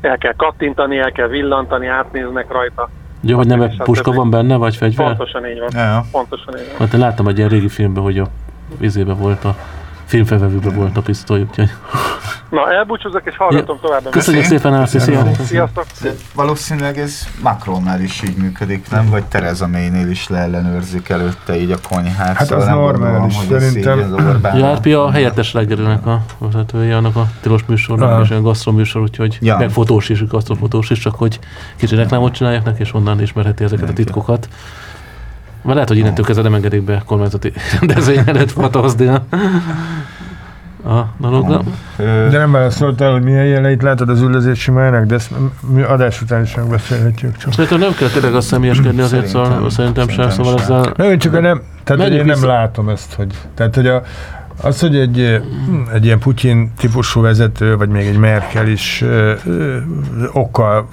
[0.00, 2.90] el kell kattintani, el kell villantani, átnéznek rajta.
[3.20, 5.06] Jó, hogy nem egy puska van benne, vagy fegyver?
[5.06, 5.70] Pontosan így van.
[5.72, 6.04] Ja.
[6.10, 6.88] Pontosan így van.
[6.88, 8.26] Hát láttam egy ilyen régi filmben, hogy a
[8.78, 9.54] vizébe volt a
[10.12, 11.70] filmfelvevőben volt a pisztoly, úgyhogy...
[12.50, 13.88] Na, elbúcsúzok és hallgatom ja.
[13.88, 14.10] tovább.
[14.10, 15.24] Köszönjük szépen, Ászi, szia!
[15.44, 15.84] Sziasztok!
[16.34, 19.10] Valószínűleg ez Macronnál is így működik, nem?
[19.10, 22.36] Vagy Tereza Maynél is leellenőrzik előtte így a konyhát.
[22.36, 24.16] Hát szóval az normális, szerintem.
[24.54, 29.56] Járpi a helyettes reggelőnek a vezetője, annak a tilos műsornak, és olyan gasztroműsor, úgyhogy ja.
[29.56, 31.38] meg fotós is, gasztrofotós is, csak hogy
[31.76, 34.48] kicsi reklámot csinálják neki, és onnan ismerheti ezeket a titkokat.
[35.62, 39.24] Mert lehet, hogy innentől kezdve nem engedik be kormányzati rendezvény előtt fotózni a,
[40.88, 41.62] a dologra.
[41.96, 45.30] De nem válaszoltál, hogy milyen jeleit látod az üldözési májának, de ezt
[45.68, 47.36] mi adás után is megbeszélhetjük.
[47.36, 47.52] Csak.
[47.52, 50.92] Szerintem nem kell tényleg azt személyeskedni azért, szerintem, szóval, szerintem sem, szóval ezzel...
[50.96, 54.02] Nem, csak nem, tehát hogy én nem látom ezt, hogy, tehát hogy a,
[54.62, 55.42] az, hogy egy,
[55.92, 59.76] egy ilyen Putyin típusú vezető, vagy még egy Merkel is ö, ö,
[60.32, 60.88] okkal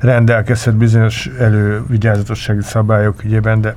[0.00, 3.74] rendelkezhet bizonyos elővigyázatossági szabályok ügyében, de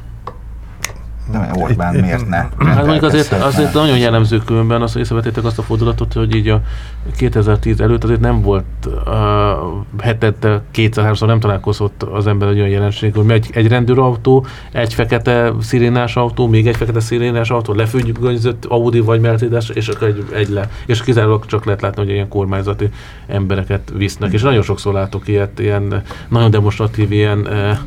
[1.32, 2.38] De Orbán Itt- miért ne?
[2.38, 6.62] Hát mondjuk azért, azért nagyon jellemző különben, azt észrevettétek azt a fordulatot, hogy így a
[7.16, 13.16] 2010 előtt azért nem volt uh, hetente kétszer-háromszor nem találkozott az ember egy olyan jelenség,
[13.16, 19.00] hogy megy egy rendőrautó, egy fekete szirénás autó, még egy fekete szirénás autó, lefüggönyzött Audi
[19.00, 20.70] vagy Mercedes, és akkor egy, egy le.
[20.86, 22.90] És kizárólag csak lehet látni, hogy ilyen kormányzati
[23.28, 24.34] embereket visznek.
[24.34, 27.78] És nagyon sokszor látok ilyet, ilyen nagyon demonstratív ilyen uh,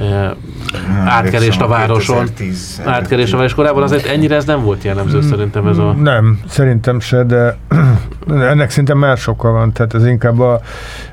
[0.00, 0.36] uh,
[1.06, 2.24] átkelést a városon.
[2.24, 5.92] 2010 átkerés a város korábban, azért ennyire ez nem volt jellemző szerintem ez a...
[5.92, 7.56] Nem, szerintem se, de
[8.50, 10.60] ennek szinte már sokkal van, tehát ez inkább, a,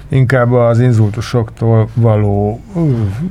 [0.07, 2.61] inkább az inzultusoktól való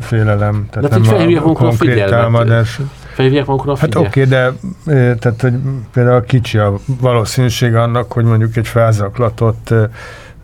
[0.01, 2.81] félelem, tehát De nem a a konkrét támadás.
[3.13, 4.53] Felhívják magukra a Hát oké, de
[4.87, 5.53] eh, tehát, hogy
[5.93, 9.75] például kicsi a valószínűség annak, hogy mondjuk egy felzaklatott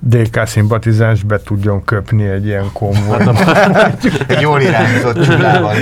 [0.07, 3.19] DK szimpatizáns be tudjon köpni egy ilyen konvoj.
[4.27, 5.75] Egy jól irányított csillával.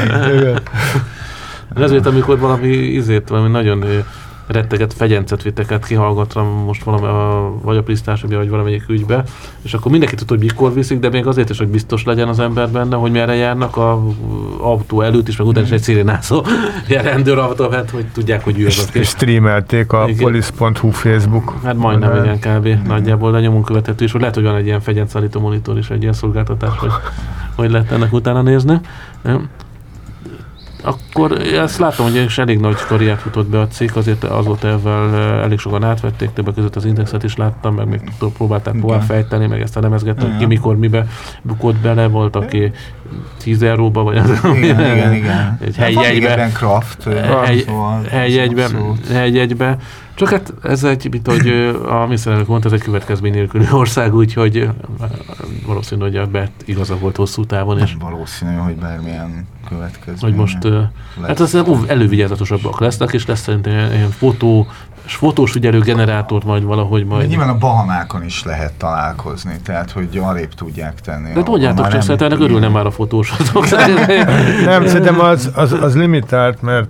[1.75, 3.85] De ezért, amikor valami izét, valami nagyon
[4.47, 9.23] retteget fegyencet vittek át kihallgatva most valami, a, vagy a Prisztásokja, vagy valamelyik ügybe,
[9.63, 12.39] és akkor mindenki tudta, hogy mikor viszik, de még azért is, hogy biztos legyen az
[12.39, 14.03] ember benne, hogy merre járnak a
[14.59, 16.45] autó előtt is, meg után is egy szirénázó
[16.89, 21.55] ilyen rendőrautó, hát, hogy tudják, hogy ő az, és, streamelték a police.hu Facebook.
[21.65, 22.87] Hát majdnem igen, kb.
[22.87, 26.03] Nagyjából, de nyomon követhető is, hogy lehet, hogy van egy ilyen fegyenszállító monitor is, egy
[26.03, 26.91] ilyen szolgáltatás, hogy,
[27.57, 28.81] hogy lehet ennek utána nézni.
[30.85, 30.95] Nem?
[30.95, 34.69] Akkor ezt látom, hogy is elég nagy karriert futott be a cikk, azért azóta
[35.43, 38.01] elég sokan átvették, többek között az indexet is láttam, meg még
[38.37, 40.49] próbálták tovább fejteni, meg ezt elemezgettek ki, Igen.
[40.49, 41.07] mikor mibe
[41.43, 42.73] bukott bele, volt, aki
[43.43, 45.59] 10 euróba, vagy az, Igen, igen, igen.
[45.61, 47.09] egy van helyjegybe, ebben Kraft.
[48.09, 49.09] Helyjegybe, abszolút.
[49.09, 49.77] helyjegybe.
[50.15, 54.15] Csak hát ez egy, mint hogy ö, a miniszterelnök mondta, ez egy következmény nélküli ország,
[54.15, 54.69] úgyhogy
[55.67, 60.31] valószínű, hogy a Bet igaza volt hosszú távon, és valószínű, hogy bármilyen következmény.
[60.31, 60.83] hogy most, ö,
[61.23, 64.67] hát az elővigyázatosabbak lesznek, és lesz szerintem ilyen, fotó,
[65.07, 67.07] fotós figyelő generátort majd valahogy Majd.
[67.07, 67.29] majd.
[67.29, 71.33] Nyilván a Bahamákon is lehet találkozni, tehát hogy arrébb tudják tenni.
[71.33, 73.37] De tudjátok, csak nem- szerintem ennek örülne már a fotósok.
[74.65, 76.89] Nem, szerintem az, az, az limitált, mert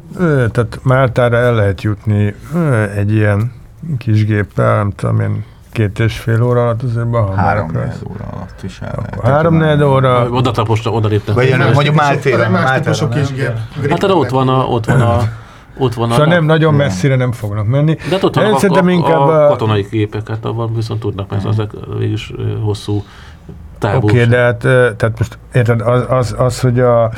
[0.52, 2.34] tehát Máltára el lehet jutni
[2.96, 3.52] egy ilyen
[3.98, 8.24] kis géppel, nem tudom én, két és fél óra alatt azért Három Bahamára negyed óra
[8.32, 9.14] alatt is el lehet.
[9.16, 11.34] Akkor három negyed óra, oda taposta, oda léptek.
[11.34, 12.44] Vagy mondjuk Máltéra.
[12.44, 13.54] egy más típusú Máltára, kis nem?
[13.80, 13.90] gép.
[13.90, 15.18] Hát ott van a, ott van a,
[15.78, 17.96] ott van a, szóval nem, nagyon messzire nem fognak menni.
[18.10, 21.70] De ott vannak a, inkább a, a- katonai képek, hát abban viszont tudnak, mert ezek
[21.98, 23.04] végülis ö, hosszú
[23.78, 23.96] távú.
[23.96, 24.56] Oké, okay, de hát,
[24.96, 27.10] tehát most érted, az, az, az, hogy a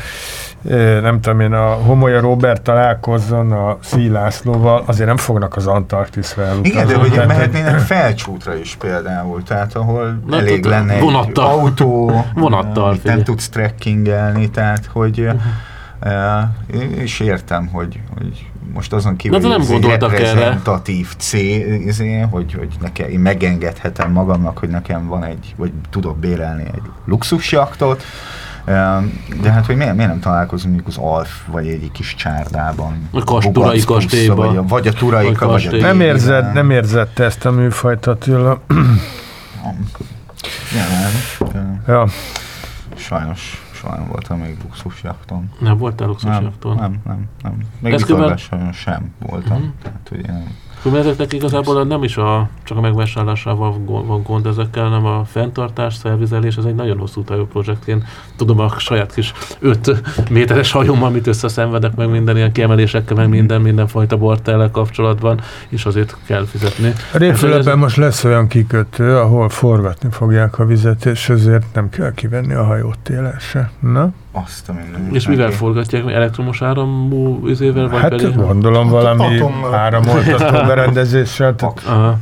[1.03, 6.69] nem tudom én, a Homolya Robert találkozzon a Szílászlóval, azért nem fognak az Antarktiszra elutazni.
[6.69, 11.01] Igen, de hogy Tehát, mehetnének felcsútra is például, tehát ahol Na, elég tudod, lenne egy
[11.01, 11.45] vonattal.
[11.45, 15.33] autó, Vonattal, nem tudsz trekkingelni, tehát hogy uh,
[16.97, 20.25] és értem, hogy, hogy most azon kívül, De nem hogy ez egy gondoltak erre.
[20.27, 26.19] reprezentatív cél, izé, hogy, hogy nekem, én megengedhetem magamnak, hogy nekem van egy, vagy tudok
[26.19, 28.03] bérelni egy luxusjaktot,
[29.43, 33.09] de hát, hogy miért, miért nem találkozunk mondjuk az Alf, vagy egy kis csárdában?
[33.13, 34.35] A kas- Turai Bugacpuszza, kastélyba.
[34.47, 37.51] Vagy a, vagy a Turaika, Vagy vagy a nem érzed, nem érzed te ezt a
[37.51, 38.61] műfajt Attila.
[39.63, 39.89] Nem.
[41.53, 42.07] De Ja,
[42.97, 45.51] Sajnos soha nem voltam még luxusjakton.
[45.59, 46.77] Nem voltál Nem, luxusjakton?
[46.77, 47.59] nem, nem, nem.
[47.79, 48.05] Még Ez
[48.37, 49.59] sajnos sem voltam.
[49.59, 49.69] Mhm.
[49.83, 50.47] Tehát, hogy én
[50.85, 55.95] Akkor ezeknek igazából nem is a, csak a megvásárlásával van gond- ezekkel, hanem a fenntartás,
[55.95, 57.89] szervizelés, ez egy nagyon hosszú távú projekt.
[57.89, 58.05] Én
[58.37, 63.61] tudom a saját kis 5 méteres hajómmal, amit összeszenvedek meg minden ilyen kiemelésekkel, meg minden,
[63.61, 66.93] mindenfajta bortellel kapcsolatban, és azért kell fizetni.
[67.13, 72.15] a Révfülöpben most lesz olyan kikötő, ahol forgatni fogják a vizet, és ezért nem kell
[72.15, 73.71] kivenni a hajót télen se.
[73.81, 74.13] Na?
[74.37, 75.09] Azt a minden.
[75.15, 76.11] És mivel forgatják?
[76.11, 78.37] Elektromos áramú üzével, vagy Hát pedig...
[78.37, 79.75] gondolom valami atommal.
[79.75, 81.55] áramoltató berendezéssel.
[81.55, 82.19] Tehát, Aha,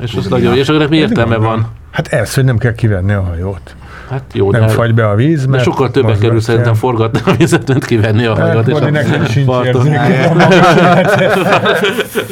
[0.00, 1.66] és az nagyon, és akkor mi értelme van?
[1.90, 3.76] hát ez, hogy nem kell kivenni a hajót.
[4.10, 7.20] Hát jó, Nem de, fagy be a víz, de mert sokkal többe kerül szerintem forgatni
[7.24, 8.54] a vizet, mint kivenni a hajót.
[8.56, 9.86] Hát, és a nekem sincs parton.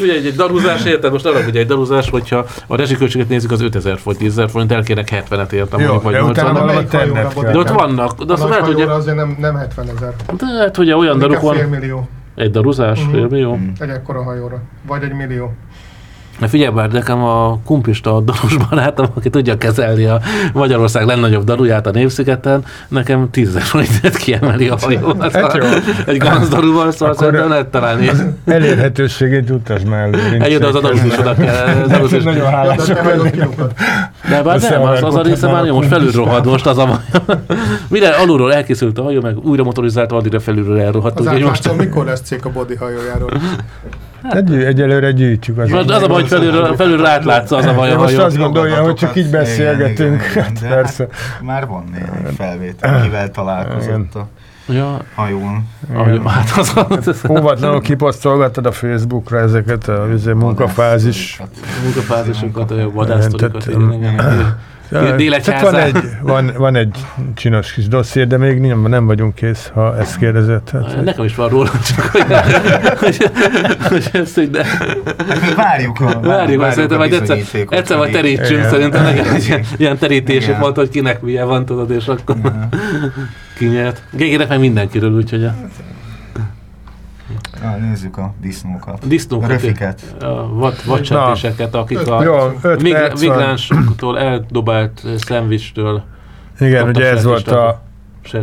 [0.03, 1.13] Ugye egy, egy daruzás, érted?
[1.13, 5.25] Most arra, hogy egy daruzás, hogyha a rezsiköltséget nézzük, az 5000 forint, 10 forint, elkérek
[5.31, 7.45] 70-et értem, Jó, vagy de utána 80 valami Melyik hajóra, ternet Bodi?
[7.47, 7.53] kell.
[7.55, 10.13] De ott vannak, de azt lehet, hogy, azért nem, nem 70 ezer.
[10.37, 11.57] de hát, hogy olyan daruk van,
[12.35, 13.11] egy daruzás, Mhm.
[13.11, 13.55] fél millió.
[13.57, 13.69] Mm.
[13.79, 14.59] Egy ekkora hajóra.
[14.87, 15.53] Vagy egy millió.
[16.39, 20.21] Na figyelj bár, nekem a kumpista dalos barátom, aki tudja kezelni a
[20.53, 25.33] Magyarország legnagyobb daruját a Népszigeten, nekem 10 forintet kiemeli a hajómat.
[25.33, 25.65] Hát jó.
[26.07, 28.11] Egy gazdalúval, szóval Akkor szerintem lehet találni.
[28.47, 30.39] Elérhetőségét utasd már előre.
[30.39, 31.83] Eljön az adós is oda kell.
[31.85, 32.23] Az adós is.
[32.23, 33.49] Nagyon lennének.
[34.29, 36.87] De bár nem, az, az a része már jó, most felül rohad most az a
[36.87, 37.37] baj.
[37.89, 41.21] Mire alulról elkészült a hajó, meg újra motorizált, addigra felülről elrohadt.
[41.21, 43.31] Az most mikor lesz cég a body hajójáról?
[44.31, 45.69] Hát, gyű- egyelőre gyűjtjük az.
[45.71, 48.27] Most az a baj, hogy felülről, felülről átlátsz az a baj Én most hajó.
[48.27, 50.23] azt gondolja, hogy csak így Igen, beszélgetünk.
[50.31, 51.07] igen, igen, de Persze.
[51.33, 54.29] Hát már van néhány felvétel, kivel találkozott a
[54.69, 55.69] Ja, hajón.
[55.95, 56.73] ahogy, hát az,
[57.07, 61.41] az, Óvatlanul kiposztolgattad a Facebookra ezeket a munkafázis.
[61.85, 63.69] munkafázisokat, a vadásztorikat,
[64.89, 65.05] Tehát.
[65.05, 65.73] Tehát Délegyházán.
[65.73, 66.97] van egy, van, van egy
[67.35, 70.71] csinos kis dosszié, de még nem, nem vagyunk kész, ha ezt kérdezett.
[70.71, 72.25] Hát, Nekem is van róla, csak hogy,
[72.99, 73.31] hogy,
[73.89, 74.67] hogy ezt így, de
[75.57, 77.37] várjuk a, várjuk, azt szerintem majd egyszer,
[77.69, 78.71] egyszer majd hogy- terítsünk, Igen.
[78.71, 79.65] szerintem legyen egy ilyen,
[80.49, 80.59] Igen.
[80.61, 82.37] pont, hogy kinek milyen van, tudod, és akkor
[83.59, 84.03] kinyert.
[84.13, 85.55] Gégének meg mindenkiről, úgyhogy a
[87.63, 88.99] Ah, nézzük a disznókat.
[89.05, 90.01] a disznókat, Röfiket.
[90.21, 90.75] a vad,
[91.75, 92.79] akik a Jó, van.
[93.21, 96.03] migránsoktól eldobált szendvicstől
[96.61, 97.85] Igen, ugye ez volt a.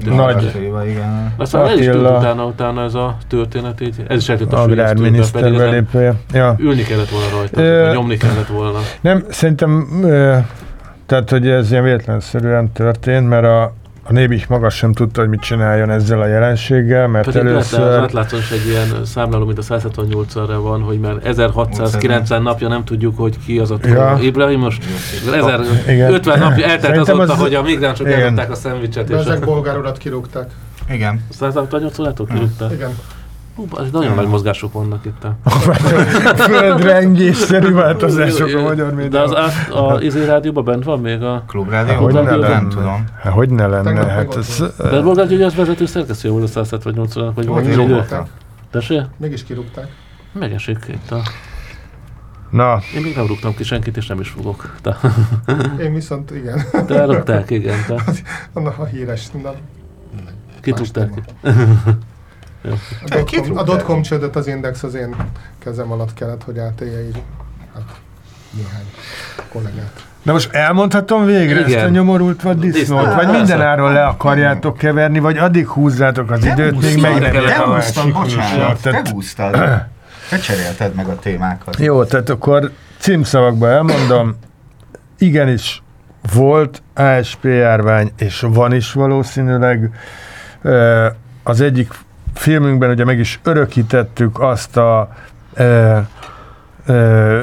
[0.05, 0.55] Nagy-.
[0.85, 1.33] Igen.
[1.37, 4.61] Aztán el is Attila- tűnt utána, utána ez a történet, így, ez is eltűnt a
[4.61, 6.13] agrárminiszter belépője.
[6.33, 6.55] Ja.
[6.59, 8.79] ülni kellett volna rajta, vagy nyomni kellett volna.
[9.01, 10.37] Nem, szerintem, ö,
[11.05, 13.73] tehát, hogy ez ilyen véletlenszerűen történt, mert a,
[14.05, 17.73] a Nébik maga sem tudta, hogy mit csináljon ezzel a jelenséggel, mert Pedig lehet, az
[17.73, 17.99] először...
[17.99, 23.17] átlátszón is egy ilyen számláló, mint a 178-ra van, hogy már 1690 napja nem tudjuk,
[23.17, 23.89] hogy ki az a Ja.
[23.93, 24.17] ja.
[24.21, 24.83] Ibrahim most
[25.87, 26.13] Igen.
[26.13, 28.19] 50 napja eltelt azóta, az- hogy a migránsok igen.
[28.19, 30.49] eladták a szendvicset, De és ezek a bolgár urat kirúgták.
[30.89, 31.25] Igen.
[31.29, 32.71] 168 órától kirúgták.
[32.71, 32.89] Igen.
[33.55, 35.23] Hú, az nagyon nagy mozgások vannak itt.
[35.23, 35.49] A...
[36.49, 39.33] Földrengésszerű változások a magyar De médiában.
[39.33, 41.43] az át, a izé rádióban bent van még a...
[41.47, 41.95] Klubrádió?
[41.95, 42.53] Hogy ne nem, lenne?
[42.53, 43.05] nem tudom.
[43.23, 44.05] Hogy ne lenne?
[44.05, 47.65] Hát ez, De Bolgár György az vezető szerkesztő volt a 178 órának, vagy Hogy volt
[47.65, 47.85] egy idő.
[47.85, 48.27] kirúgták?
[48.71, 49.01] Tessék?
[49.17, 49.87] Mégis kirúgták.
[50.31, 51.21] Megesik itt a...
[52.49, 54.75] na, Én még nem rúgtam ki senkit, és nem is fogok.
[54.83, 54.97] De,
[55.79, 56.61] Én viszont igen.
[56.87, 57.77] de elrúgták, igen.
[57.87, 57.95] De
[58.61, 59.31] Na, a híres.
[59.43, 59.51] Na,
[60.61, 61.21] kitúgták ki.
[62.63, 65.15] A dotcom, a dotcom csődöt az Index az én
[65.59, 67.21] kezem alatt kellett, hogy átélje így.
[67.73, 67.83] Hát,
[68.51, 68.85] néhány
[69.51, 70.05] kollégát.
[70.23, 71.77] de most elmondhatom végre Igen.
[71.77, 72.79] ezt a nyomorult vagy disznót?
[72.79, 73.31] Disznót, Vagy persze.
[73.31, 78.81] mindenáról le akarjátok keverni, vagy addig húzzátok az időt, még meg nem Te húztad, bocsánat,
[78.81, 79.51] te Tehát- húztad.
[80.29, 81.77] Te cserélted meg a témákat.
[81.77, 84.35] Jó, tehát akkor címszavakban elmondom,
[85.17, 85.83] igenis
[86.33, 89.89] volt ASP járvány, és van is valószínűleg.
[91.43, 91.93] Az egyik
[92.33, 95.09] filmünkben ugye meg is örökítettük azt a
[95.53, 95.97] ö,
[96.85, 97.41] ö,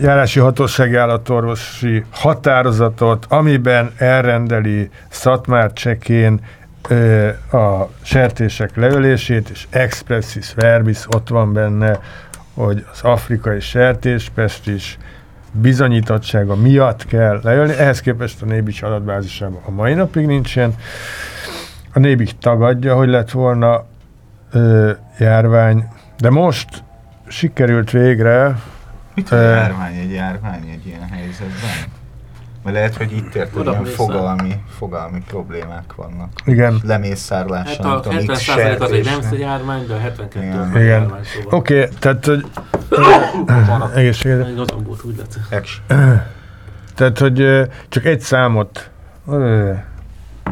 [0.00, 6.40] járási hatósági állatorvosi határozatot, amiben elrendeli Szatmár csekén
[6.88, 12.00] ö, a sertések leölését, és expressis verbis ott van benne,
[12.54, 14.98] hogy az afrikai sertéspest is
[15.52, 17.72] bizonyítottsága miatt kell leölni.
[17.72, 20.74] Ehhez képest a Nébis adatbázisában a mai napig nincsen.
[21.92, 23.84] A Nébis tagadja, hogy lett volna
[24.52, 25.88] ö, járvány,
[26.18, 26.84] de most
[27.28, 28.56] sikerült végre,
[29.14, 29.50] Mit a Ö.
[29.50, 31.90] járvány egy járvány egy ilyen helyzetben?
[32.62, 36.28] Vagy lehet, hogy itt ért, hogy ilyen fogalmi, fogalmi problémák vannak.
[36.44, 39.98] igen, Lemészárlás, Hát nem a tudom, 70 X százalék az egy nem járvány, de a
[39.98, 40.58] 72 Igen.
[40.58, 40.82] az Igen.
[40.82, 41.58] járvány, szóval.
[41.58, 42.46] oké, okay, tehát, hogy
[43.94, 44.50] egészségedre.
[44.50, 45.62] Igazam volt, úgy lett.
[46.94, 48.90] Tehát, hogy csak egy számot
[49.28, 49.72] ö,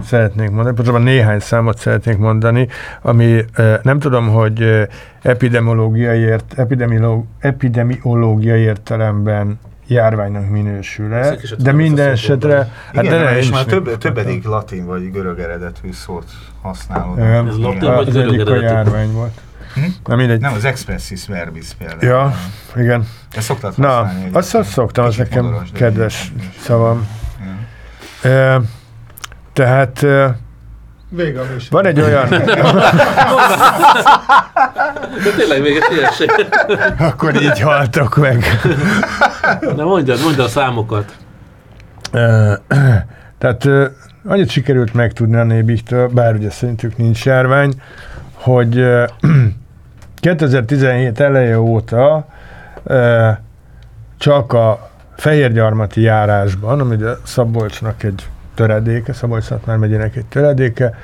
[0.02, 2.68] szeretnék mondani, pontosabban néhány számot szeretnék mondani,
[3.02, 3.44] ami
[3.82, 4.82] nem tudom, hogy ö,
[5.22, 12.56] epidemiológiai, ért, epidemiológ, epidemiológiai értelemben járványnak minősül-e, de minden esetre,
[12.94, 16.24] hát Igen, de és már több, többedik latin vagy görög eredetű szót
[16.62, 17.18] használod.
[17.18, 18.74] Ez latin vagy az görög egyik a eredetű?
[18.74, 19.40] járvány volt.
[19.74, 19.80] Hm?
[20.04, 20.40] Na mindegy.
[20.40, 22.02] Nem, az expressis verbis például.
[22.02, 22.34] Ja,
[22.82, 23.06] igen.
[23.30, 24.24] Ezt szoktad Na, használni.
[24.32, 24.72] azt, azt egyébként.
[24.74, 27.06] szoktam, az nekem kedves szavam.
[28.24, 28.68] Igen.
[29.60, 30.06] Tehát
[31.08, 31.70] Vége a műsor.
[31.70, 32.28] van egy olyan,
[35.24, 35.82] De tényleg még egy
[36.98, 38.44] akkor így haltok meg.
[39.76, 41.16] De mondjad, mondd a számokat.
[43.38, 43.68] Tehát
[44.24, 47.72] annyit sikerült megtudni a Nébiktől, bár ugye szerintük nincs járvány,
[48.34, 49.04] hogy ö,
[50.20, 52.26] 2017 eleje óta
[54.18, 58.28] csak a Fehérgyarmati járásban, ami ugye Szabolcsnak egy
[58.60, 60.94] töredéke, szabolcs már megyének egy töredéke,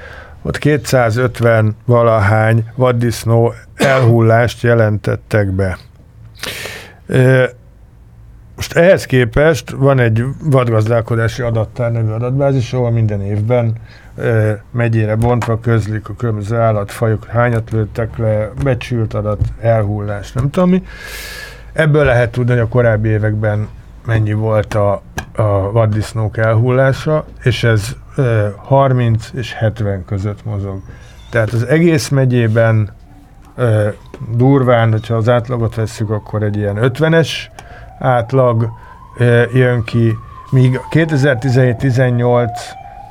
[0.43, 5.79] ott 250 valahány vaddisznó elhullást jelentettek be.
[8.57, 13.73] Most ehhez képest van egy vadgazdálkodási adattár nevű adatbázis, ahol minden évben
[14.71, 20.83] megyére bontva közlik a különböző állatfajok, hányat lőttek le, becsült adat, elhullás, nem tudom mi.
[21.73, 23.69] Ebből lehet tudni, hogy a korábbi években
[24.07, 25.03] mennyi volt a,
[25.37, 27.97] a vaddisznók elhullása, és ez
[28.57, 30.81] 30 és 70 között mozog.
[31.31, 32.93] Tehát az egész megyében
[34.31, 37.29] durván, hogyha az átlagot vesszük, akkor egy ilyen 50-es
[37.99, 38.69] átlag
[39.55, 40.17] jön ki,
[40.51, 42.49] míg 2017-18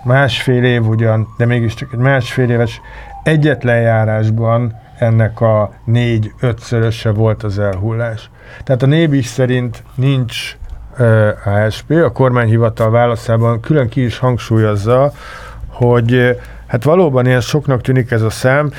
[0.03, 2.81] másfél év ugyan, de mégiscsak egy másfél éves
[3.23, 8.29] egyetlen járásban ennek a négy-ötszöröse volt az elhullás.
[8.63, 10.57] Tehát a Nébis szerint nincs
[11.45, 15.11] ASP, a kormányhivatal válaszában külön ki is hangsúlyozza,
[15.67, 18.71] hogy hát valóban ilyen soknak tűnik ez a szám,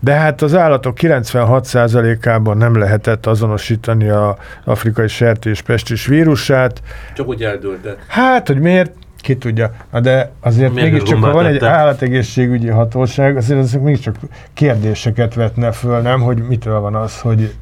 [0.00, 6.82] de hát az állatok 96%-ában nem lehetett azonosítani a afrikai sertéspestis vírusát.
[7.14, 7.96] Csak úgy eldőlt, de...
[8.06, 8.92] Hát, hogy miért?
[9.20, 9.70] Ki tudja.
[10.02, 14.16] De azért Milyen mégiscsak, ha van egy állategészségügyi hatóság, azért azok mégiscsak
[14.54, 16.20] kérdéseket vetne föl, nem?
[16.20, 17.54] Hogy mitől van az, hogy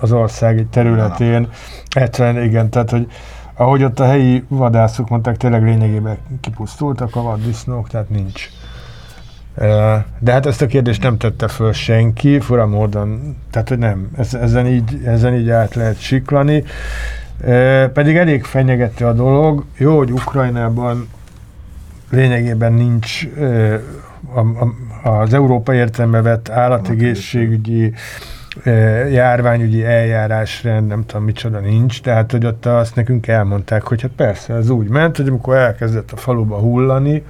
[0.00, 1.48] az ország egy területén
[1.90, 3.06] egyszerűen igen, tehát hogy
[3.54, 8.50] ahogy ott a helyi vadászok mondták, tényleg lényegében kipusztultak a vaddisznók, tehát nincs
[10.18, 14.66] de hát ezt a kérdést nem tette föl senki, fura módon, tehát hogy nem, ezen
[14.66, 16.64] így, ezen így át lehet siklani.
[17.92, 19.64] Pedig elég fenyegető a dolog.
[19.76, 21.08] Jó, hogy Ukrajnában
[22.10, 23.28] lényegében nincs
[25.02, 27.94] az Európa értelme vett állategészségügyi
[29.10, 34.54] járványügyi eljárásrend, nem tudom micsoda nincs, tehát hogy ott azt nekünk elmondták, hogy hát persze,
[34.54, 37.24] ez úgy ment, hogy amikor elkezdett a faluba hullani,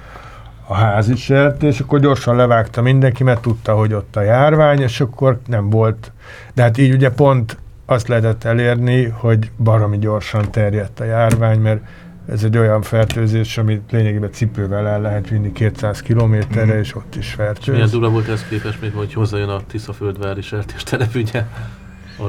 [0.67, 5.39] a házi sertés, akkor gyorsan levágta mindenki, mert tudta, hogy ott a járvány, és akkor
[5.47, 6.11] nem volt.
[6.53, 11.81] De hát így ugye pont azt lehetett elérni, hogy baromi gyorsan terjedt a járvány, mert
[12.25, 16.79] ez egy olyan fertőzés, amit lényegében cipővel el lehet vinni 200 kilométerre, mm.
[16.79, 17.73] és ott is fertőz.
[17.73, 21.47] Milyen durva volt ez képest, mint hogy hozzájön a Tiszaföldvári sertés települye?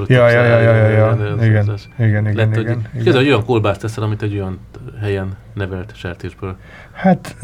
[0.06, 1.16] Ja, ja, ja, ja, ja, ja.
[1.40, 3.06] Igen, igen, igen, Lett, igen, igen.
[3.06, 4.58] Ez egy olyan kolbászt teszel, amit egy olyan
[5.00, 6.56] helyen nevelt sertésből
[6.92, 7.36] Hát,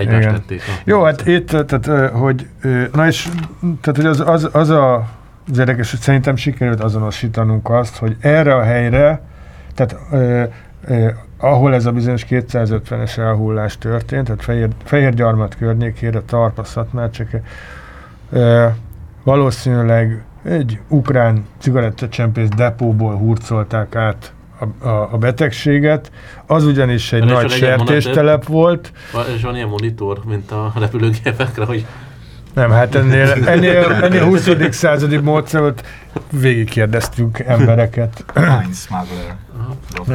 [0.00, 0.20] igen.
[0.20, 0.62] tették.
[0.84, 2.46] Jó, hát itt, tehát, hogy,
[2.92, 3.28] na és,
[3.80, 5.08] tehát, hogy az, az, az a,
[5.50, 9.22] az érdekes, hogy szerintem sikerült azonosítanunk azt, hogy erre a helyre,
[9.74, 9.96] tehát
[10.86, 17.42] eh, ahol ez a bizonyos 250-es elhullás történt, tehát Fehér, Fehérgyarmat környékére, Tarpa, Szatmárcseke,
[18.32, 18.72] eh,
[19.22, 26.12] valószínűleg egy ukrán cigarettacsempész depóból hurcolták át a, a, a betegséget.
[26.46, 28.92] Az ugyanis egy nagy sertéstelep volt.
[29.36, 31.86] És van ilyen monitor, mint a repülőgépekre, hogy
[32.54, 34.48] nem, hát ennél, ennél, ennél 20.
[34.70, 35.84] századi módszer volt,
[36.30, 38.24] végigkérdeztünk embereket.
[38.34, 39.36] Mind smuggler.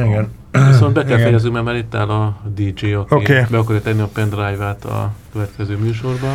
[0.08, 0.28] Igen.
[0.70, 3.42] Viszont be kell fejeznünk, mert itt áll a DJ, aki okay.
[3.50, 6.26] be akarja tenni a pendrive-át a következő műsorba.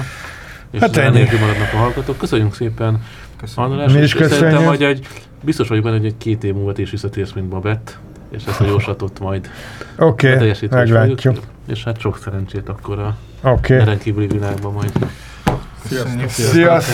[0.71, 1.27] És hát ennyi.
[1.39, 2.17] maradnak a hallgatók.
[2.17, 3.01] Köszönjük szépen
[3.41, 3.71] Köszönöm.
[3.71, 4.59] András, Mi is köszönjük.
[4.59, 5.07] hogy egy,
[5.43, 7.97] biztos vagyok benne, hogy egy két év múlva is visszatérsz, mint Babett,
[8.29, 9.49] és ezt a jóslatot majd
[9.97, 11.37] Oké, okay, meglátjuk.
[11.67, 13.83] és hát sok szerencsét akkor a okay.
[13.83, 14.91] rendkívüli világban majd.
[15.85, 16.29] Sziasztok!
[16.29, 16.81] Sziasztok.